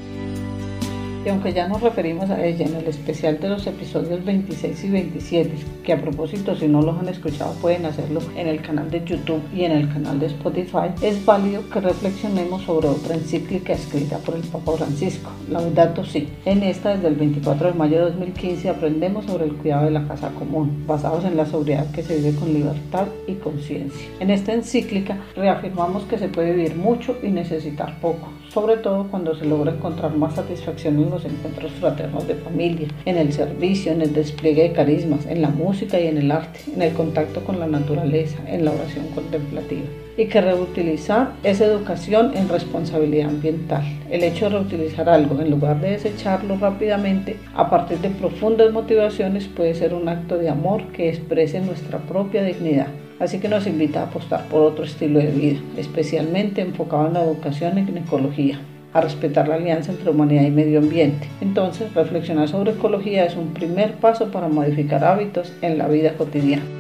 y 1.25 1.29
aunque 1.29 1.53
ya 1.53 1.69
nos 1.69 1.81
referimos 1.81 2.31
a 2.31 2.45
ella 2.45 2.67
en 2.67 2.77
el 2.77 2.87
especial 2.87 3.39
de 3.41 3.49
los 3.49 3.67
episodios 3.67 4.25
26 4.25 4.85
y 4.85 4.91
27, 4.91 5.51
que 5.83 5.93
a 5.93 6.01
propósito 6.01 6.55
si 6.55 6.69
no 6.69 6.83
los 6.83 6.99
han 6.99 7.09
escuchado 7.09 7.53
pueden 7.55 7.87
hacerlo 7.87 8.21
en 8.37 8.49
el 8.49 8.63
canal 8.63 8.91
de 8.91 9.05
YouTube 9.05 9.43
y 9.55 9.65
en 9.65 9.73
el 9.73 9.89
canal 9.93 10.21
de 10.21 10.27
Spotify, 10.27 10.91
es 11.03 11.25
válido 11.25 11.69
que 11.71 11.81
reflexionemos 11.81 12.63
sobre 12.63 12.89
otra 12.89 13.15
encíclica 13.15 13.73
escrita 13.73 14.19
por 14.19 14.37
el 14.37 14.43
Papa 14.43 14.73
Francisco, 14.73 15.31
Laudato 15.51 16.05
Si. 16.05 16.29
En 16.45 16.63
esta, 16.63 16.95
desde 16.95 17.09
el 17.09 17.17
24 17.17 17.69
de 17.69 17.75
mayo 17.75 17.97
de 17.97 18.11
2015, 18.11 18.69
aprendemos 18.69 19.25
sobre 19.25 19.47
el 19.47 19.55
cuidado 19.55 19.87
de 19.87 19.91
la 19.93 20.07
casa 20.07 20.31
común, 20.31 20.85
basados 20.87 21.25
en 21.25 21.37
la 21.37 21.47
sobriedad 21.47 21.91
que 21.91 22.03
se 22.03 22.17
vive 22.17 22.35
con 22.37 22.53
libertad 22.53 23.07
y 23.27 23.35
conciencia. 23.35 24.09
En 24.21 24.31
esta 24.31 24.53
encíclica 24.53 25.19
reafirmamos 25.37 26.05
que 26.05 26.19
se 26.19 26.29
puede 26.29 26.55
vivir 26.55 26.77
mucho 26.77 27.17
y 27.23 27.29
necesitar 27.29 28.01
poco, 28.01 28.29
sobre 28.49 28.77
todo 28.77 29.09
cuando 29.09 29.35
se 29.35 29.45
logra 29.45 29.73
encontrar 29.73 30.17
más 30.17 30.35
satisfacción 30.35 30.99
en 31.03 31.08
los 31.11 31.25
encuentros 31.25 31.73
fraternos 31.73 32.27
de 32.27 32.35
familia, 32.35 32.89
en 33.05 33.17
el 33.17 33.33
servicio, 33.33 33.93
en 33.93 34.03
el 34.03 34.13
despliegue 34.13 34.63
de 34.63 34.73
carismas, 34.73 35.27
en 35.27 35.43
la 35.43 35.49
música 35.49 35.99
y 36.01 36.07
en 36.07 36.19
el 36.19 36.31
arte, 36.31 36.61
en 36.75 36.83
el 36.83 36.93
contacto 36.93 37.45
con 37.45 37.59
la 37.59 37.67
naturaleza, 37.67 38.39
en 38.47 38.65
la 38.65 38.73
oración 38.73 39.07
contemplativa. 39.15 39.87
Y 40.17 40.27
que 40.27 40.41
reutilizar 40.41 41.33
es 41.45 41.61
educación 41.61 42.37
en 42.37 42.49
responsabilidad 42.49 43.29
ambiental. 43.29 43.85
El 44.11 44.25
hecho 44.25 44.47
de 44.47 44.59
reutilizar 44.59 45.09
algo 45.09 45.41
en 45.41 45.51
lugar 45.51 45.81
de 45.81 45.93
desecharlo 45.93 46.57
rápidamente 46.57 47.37
a 47.55 47.71
partir 47.71 47.99
de 47.99 48.11
profundas 48.11 48.73
motivaciones 48.73 49.47
puede 49.47 49.75
ser 49.75 49.95
un 49.95 50.09
acto 50.09 50.37
de 50.39 50.49
amor 50.49 50.83
que 50.89 51.09
exprese 51.09 51.61
nuestra 51.61 51.99
propia 51.99 52.43
dignidad. 52.43 52.89
Así 53.21 53.39
que 53.39 53.49
nos 53.49 53.67
invita 53.67 54.01
a 54.01 54.05
apostar 54.05 54.49
por 54.49 54.63
otro 54.63 54.85
estilo 54.85 55.19
de 55.19 55.31
vida, 55.31 55.61
especialmente 55.77 56.61
enfocado 56.61 57.09
en 57.09 57.15
la 57.15 57.25
educación 57.25 57.79
en 57.79 57.99
ecología 57.99 58.61
a 58.93 59.01
respetar 59.01 59.49
la 59.49 59.57
alianza 59.57 59.93
entre 59.93 60.11
humanidad 60.11 60.43
y 60.43 60.51
medio 60.51 60.79
ambiente. 60.79 61.29
Entonces, 61.41 61.93
reflexionar 61.95 62.49
sobre 62.49 62.73
ecología 62.73 63.25
es 63.25 63.37
un 63.37 63.53
primer 63.55 63.95
paso 63.95 64.31
para 64.31 64.49
modificar 64.49 65.05
hábitos 65.05 65.53
en 65.63 65.79
la 65.79 65.89
vida 65.89 66.15
cotidiana. 66.15 66.78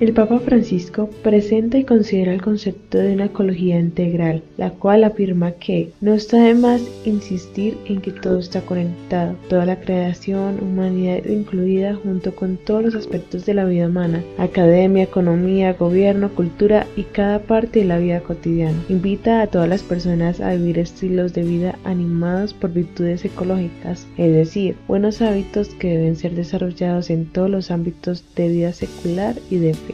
El 0.00 0.12
Papa 0.12 0.38
Francisco 0.38 1.10
presenta 1.24 1.76
y 1.76 1.82
considera 1.82 2.32
el 2.32 2.40
concepto 2.40 2.98
de 2.98 3.14
una 3.14 3.24
ecología 3.24 3.80
integral, 3.80 4.44
la 4.56 4.70
cual 4.70 5.02
afirma 5.02 5.50
que 5.50 5.90
no 6.00 6.14
está 6.14 6.40
de 6.40 6.54
más 6.54 6.82
insistir 7.04 7.76
en 7.86 8.00
que 8.00 8.12
todo 8.12 8.38
está 8.38 8.60
conectado, 8.60 9.34
toda 9.48 9.66
la 9.66 9.80
creación, 9.80 10.60
humanidad 10.62 11.24
incluida 11.24 11.96
junto 11.96 12.32
con 12.36 12.58
todos 12.58 12.84
los 12.84 12.94
aspectos 12.94 13.44
de 13.44 13.54
la 13.54 13.64
vida 13.64 13.88
humana, 13.88 14.22
academia, 14.38 15.02
economía, 15.02 15.72
gobierno, 15.72 16.28
cultura 16.28 16.86
y 16.94 17.02
cada 17.02 17.40
parte 17.40 17.80
de 17.80 17.86
la 17.86 17.98
vida 17.98 18.20
cotidiana. 18.20 18.78
Invita 18.88 19.42
a 19.42 19.48
todas 19.48 19.68
las 19.68 19.82
personas 19.82 20.40
a 20.40 20.54
vivir 20.54 20.78
estilos 20.78 21.34
de 21.34 21.42
vida 21.42 21.76
animados 21.82 22.54
por 22.54 22.72
virtudes 22.72 23.24
ecológicas, 23.24 24.06
es 24.16 24.32
decir, 24.32 24.76
buenos 24.86 25.20
hábitos 25.22 25.70
que 25.70 25.88
deben 25.88 26.14
ser 26.14 26.36
desarrollados 26.36 27.10
en 27.10 27.26
todos 27.26 27.50
los 27.50 27.72
ámbitos 27.72 28.24
de 28.36 28.48
vida 28.48 28.72
secular 28.72 29.34
y 29.50 29.56
de. 29.56 29.87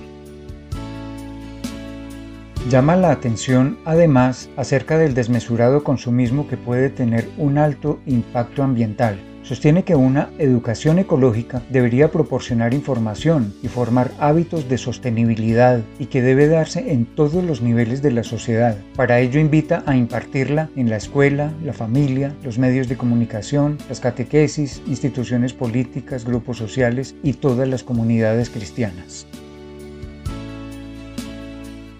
Llama 2.71 2.97
la 2.97 3.11
atención 3.11 3.77
además 3.85 4.49
acerca 4.57 4.97
del 4.97 5.13
desmesurado 5.13 5.85
consumismo 5.85 6.49
que 6.49 6.57
puede 6.57 6.89
tener 6.89 7.29
un 7.37 7.59
alto 7.59 8.01
impacto 8.07 8.63
ambiental. 8.63 9.21
Sostiene 9.43 9.85
que 9.85 9.95
una 9.95 10.31
educación 10.39 10.99
ecológica 10.99 11.63
debería 11.69 12.11
proporcionar 12.11 12.73
información 12.73 13.53
y 13.63 13.69
formar 13.69 14.13
hábitos 14.19 14.67
de 14.71 14.79
sostenibilidad 14.79 15.83
y 15.99 16.07
que 16.07 16.23
debe 16.23 16.49
darse 16.49 16.91
en 16.93 17.05
todos 17.05 17.45
los 17.45 17.61
niveles 17.61 18.01
de 18.01 18.13
la 18.13 18.25
sociedad. 18.25 18.79
Para 18.97 19.21
ello 19.21 19.39
invita 19.39 19.83
a 19.85 19.95
impartirla 19.95 20.71
en 20.75 20.89
la 20.89 20.97
escuela, 20.97 21.53
la 21.63 21.75
familia, 21.75 22.35
los 22.43 22.59
medios 22.59 22.89
de 22.89 22.97
comunicación, 22.97 23.77
las 23.91 24.01
catequesis, 24.01 24.81
instituciones 24.87 25.53
políticas, 25.53 26.25
grupos 26.25 26.57
sociales 26.57 27.15
y 27.23 27.35
todas 27.35 27.69
las 27.69 27.85
comunidades 27.85 28.49
cristianas. 28.49 29.27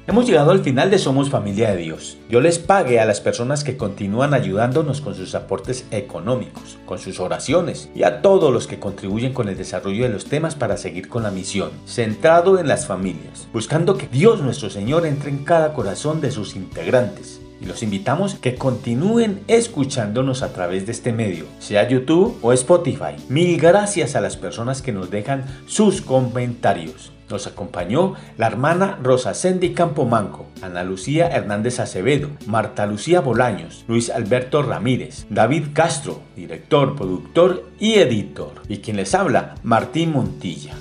Hemos 0.07 0.27
llegado 0.27 0.51
al 0.51 0.61
final 0.61 0.91
de 0.91 0.99
Somos 0.99 1.31
Familia 1.31 1.71
de 1.71 1.79
Dios. 1.79 2.19
Yo 2.29 2.43
les 2.43 2.59
pague 2.59 3.01
a 3.01 3.07
las 3.07 3.23
personas 3.23 3.65
que 3.65 3.79
continúan 3.79 4.35
ayudándonos 4.35 5.01
con 5.01 5.15
sus 5.15 5.35
aportes 5.35 5.87
económicos, 5.93 6.77
con 6.85 6.99
sus 6.99 7.21
oraciones 7.21 7.89
y 7.95 8.03
a 8.03 8.21
todos 8.21 8.53
los 8.53 8.67
que 8.67 8.79
contribuyen 8.79 9.33
con 9.33 9.49
el 9.49 9.57
desarrollo 9.57 10.03
de 10.03 10.11
los 10.11 10.27
temas 10.27 10.57
para 10.57 10.77
seguir 10.77 11.09
con 11.09 11.23
la 11.23 11.31
misión, 11.31 11.71
centrado 11.87 12.59
en 12.59 12.69
las 12.69 12.87
familias, 12.87 13.49
buscando 13.51 13.97
que 13.97 14.07
Dios 14.07 14.43
nuestro 14.43 14.69
Señor 14.69 15.07
entre 15.07 15.31
en 15.31 15.43
cada 15.43 15.73
corazón 15.73 16.21
de 16.21 16.31
sus 16.31 16.55
integrantes 16.55 17.41
y 17.63 17.65
los 17.65 17.83
invitamos 17.83 18.35
que 18.35 18.57
continúen 18.57 19.41
escuchándonos 19.49 20.43
a 20.43 20.53
través 20.53 20.85
de 20.85 20.93
este 20.93 21.15
medio, 21.15 21.47
sea 21.61 21.89
YouTube 21.89 22.39
o 22.43 22.53
Spotify. 22.53 23.17
Mil 23.31 23.59
gracias 23.59 24.17
a 24.17 24.21
las 24.21 24.37
personas 24.37 24.83
que 24.83 24.93
nos 24.93 25.11
dejan 25.11 25.47
sus 25.67 26.03
comentarios. 26.03 27.14
Nos 27.31 27.47
acompañó 27.47 28.15
la 28.37 28.47
hermana 28.47 28.99
Rosa 29.03 29.35
Cendi 29.35 29.73
Campomanco, 29.73 30.47
Ana 30.63 30.85
Lucía 30.85 31.29
Hernández 31.29 31.81
Acevedo, 31.81 32.29
Marta 32.47 32.87
Lucía 32.87 33.21
Bolaños, 33.21 33.85
Luis 33.89 34.11
Alberto 34.11 34.63
Ramírez, 34.63 35.27
David 35.31 35.69
Castro, 35.73 36.21
director, 36.37 36.97
productor 36.97 37.71
y 37.81 37.95
editor. 37.95 38.63
Y 38.69 38.79
quien 38.79 38.97
les 38.97 39.15
habla, 39.15 39.55
Martín 39.63 40.13
Montilla. 40.13 40.75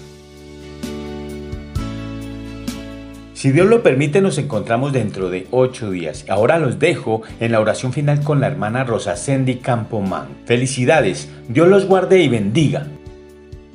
Si 3.43 3.51
Dios 3.51 3.67
lo 3.67 3.83
permite, 3.83 4.21
nos 4.21 4.37
encontramos 4.37 4.93
dentro 4.93 5.29
de 5.29 5.47
ocho 5.51 5.91
días. 5.91 6.23
Ahora 6.29 6.59
los 6.59 6.79
dejo 6.79 7.23
en 7.41 7.51
la 7.51 7.59
oración 7.59 7.91
final 7.91 8.23
con 8.23 8.39
la 8.39 8.47
hermana 8.47 8.85
Rosa 8.85 9.17
Cendi 9.17 9.55
Campomán. 9.55 10.27
Felicidades, 10.45 11.29
Dios 11.49 11.67
los 11.67 11.85
guarde 11.85 12.19
y 12.19 12.29
bendiga. 12.29 12.87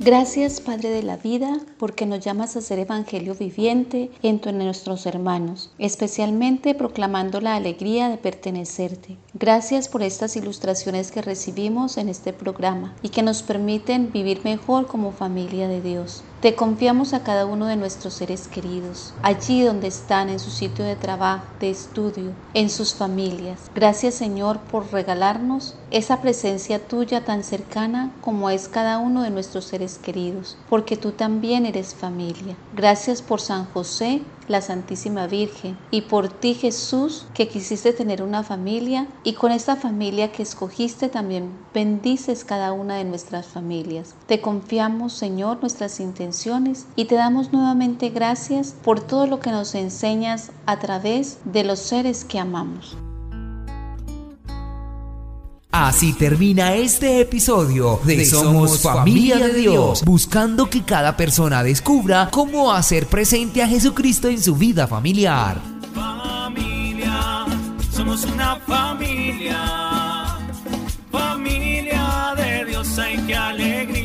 Gracias, 0.01 0.61
Padre 0.61 0.91
de 0.91 1.03
la 1.03 1.17
vida, 1.17 1.59
porque 1.77 2.05
nos 2.05 2.21
llamas 2.21 2.55
a 2.55 2.61
ser 2.61 2.79
evangelio 2.79 3.35
viviente 3.35 4.09
entre 4.23 4.53
nuestros 4.53 5.05
hermanos, 5.05 5.71
especialmente 5.77 6.73
proclamando 6.73 7.41
la 7.41 7.57
alegría 7.57 8.07
de 8.07 8.15
pertenecerte. 8.15 9.17
Gracias 9.33 9.89
por 9.89 10.01
estas 10.01 10.37
ilustraciones 10.37 11.11
que 11.11 11.21
recibimos 11.21 11.97
en 11.97 12.07
este 12.07 12.31
programa 12.31 12.95
y 13.01 13.09
que 13.09 13.23
nos 13.23 13.43
permiten 13.43 14.09
vivir 14.13 14.39
mejor 14.45 14.87
como 14.87 15.11
familia 15.11 15.67
de 15.67 15.81
Dios. 15.81 16.23
Te 16.41 16.55
confiamos 16.55 17.13
a 17.13 17.21
cada 17.21 17.45
uno 17.45 17.65
de 17.65 17.75
nuestros 17.75 18.13
seres 18.13 18.47
queridos, 18.47 19.13
allí 19.23 19.61
donde 19.61 19.89
están, 19.89 20.29
en 20.29 20.39
su 20.39 20.51
sitio 20.51 20.85
de 20.85 20.95
trabajo, 20.95 21.43
de 21.59 21.69
estudio, 21.69 22.31
en 22.53 22.69
sus 22.69 22.93
familias. 22.93 23.69
Gracias 23.75 24.15
Señor 24.15 24.57
por 24.59 24.89
regalarnos 24.93 25.75
esa 25.91 26.21
presencia 26.21 26.79
tuya 26.79 27.25
tan 27.25 27.43
cercana 27.43 28.13
como 28.21 28.49
es 28.49 28.69
cada 28.69 28.99
uno 28.99 29.23
de 29.23 29.31
nuestros 29.31 29.65
seres 29.65 29.97
queridos, 29.97 30.55
porque 30.69 30.95
tú 30.95 31.11
también 31.11 31.65
eres 31.65 31.93
familia. 31.93 32.55
Gracias 32.73 33.21
por 33.21 33.41
San 33.41 33.65
José 33.65 34.21
la 34.49 34.61
Santísima 34.61 35.27
Virgen, 35.27 35.77
y 35.91 36.01
por 36.01 36.27
ti 36.27 36.53
Jesús, 36.55 37.25
que 37.33 37.47
quisiste 37.47 37.93
tener 37.93 38.21
una 38.21 38.43
familia, 38.43 39.07
y 39.23 39.33
con 39.33 39.53
esta 39.53 39.77
familia 39.77 40.33
que 40.33 40.43
escogiste 40.43 41.07
también 41.07 41.49
bendices 41.73 42.43
cada 42.43 42.73
una 42.73 42.95
de 42.95 43.05
nuestras 43.05 43.47
familias. 43.47 44.15
Te 44.25 44.41
confiamos, 44.41 45.13
Señor, 45.13 45.59
nuestras 45.61 45.99
intenciones 45.99 46.87
y 46.95 47.05
te 47.05 47.15
damos 47.15 47.53
nuevamente 47.53 48.09
gracias 48.09 48.75
por 48.83 48.99
todo 48.99 49.27
lo 49.27 49.39
que 49.39 49.51
nos 49.51 49.75
enseñas 49.75 50.51
a 50.65 50.79
través 50.79 51.37
de 51.45 51.63
los 51.63 51.79
seres 51.79 52.25
que 52.25 52.39
amamos. 52.39 52.97
Así 55.71 56.13
termina 56.13 56.73
este 56.73 57.21
episodio 57.21 57.99
de 58.03 58.25
Somos 58.25 58.81
Familia 58.81 59.37
de 59.37 59.53
Dios, 59.53 60.03
buscando 60.03 60.67
que 60.67 60.81
cada 60.81 61.15
persona 61.15 61.61
descubra 61.61 62.29
cómo 62.31 62.73
hacer 62.73 63.05
presente 63.05 63.61
a 63.61 63.67
Jesucristo 63.67 64.29
en 64.29 64.41
su 64.41 64.55
vida 64.55 64.87
familiar. 64.87 65.61
Familia, 65.93 67.45
somos 67.91 68.25
una 68.25 68.55
familia, 68.55 70.39
familia 71.11 72.33
de 72.35 72.65
Dios, 72.65 72.97
hay 72.97 73.17
que 73.19 73.35
alegría. 73.35 73.98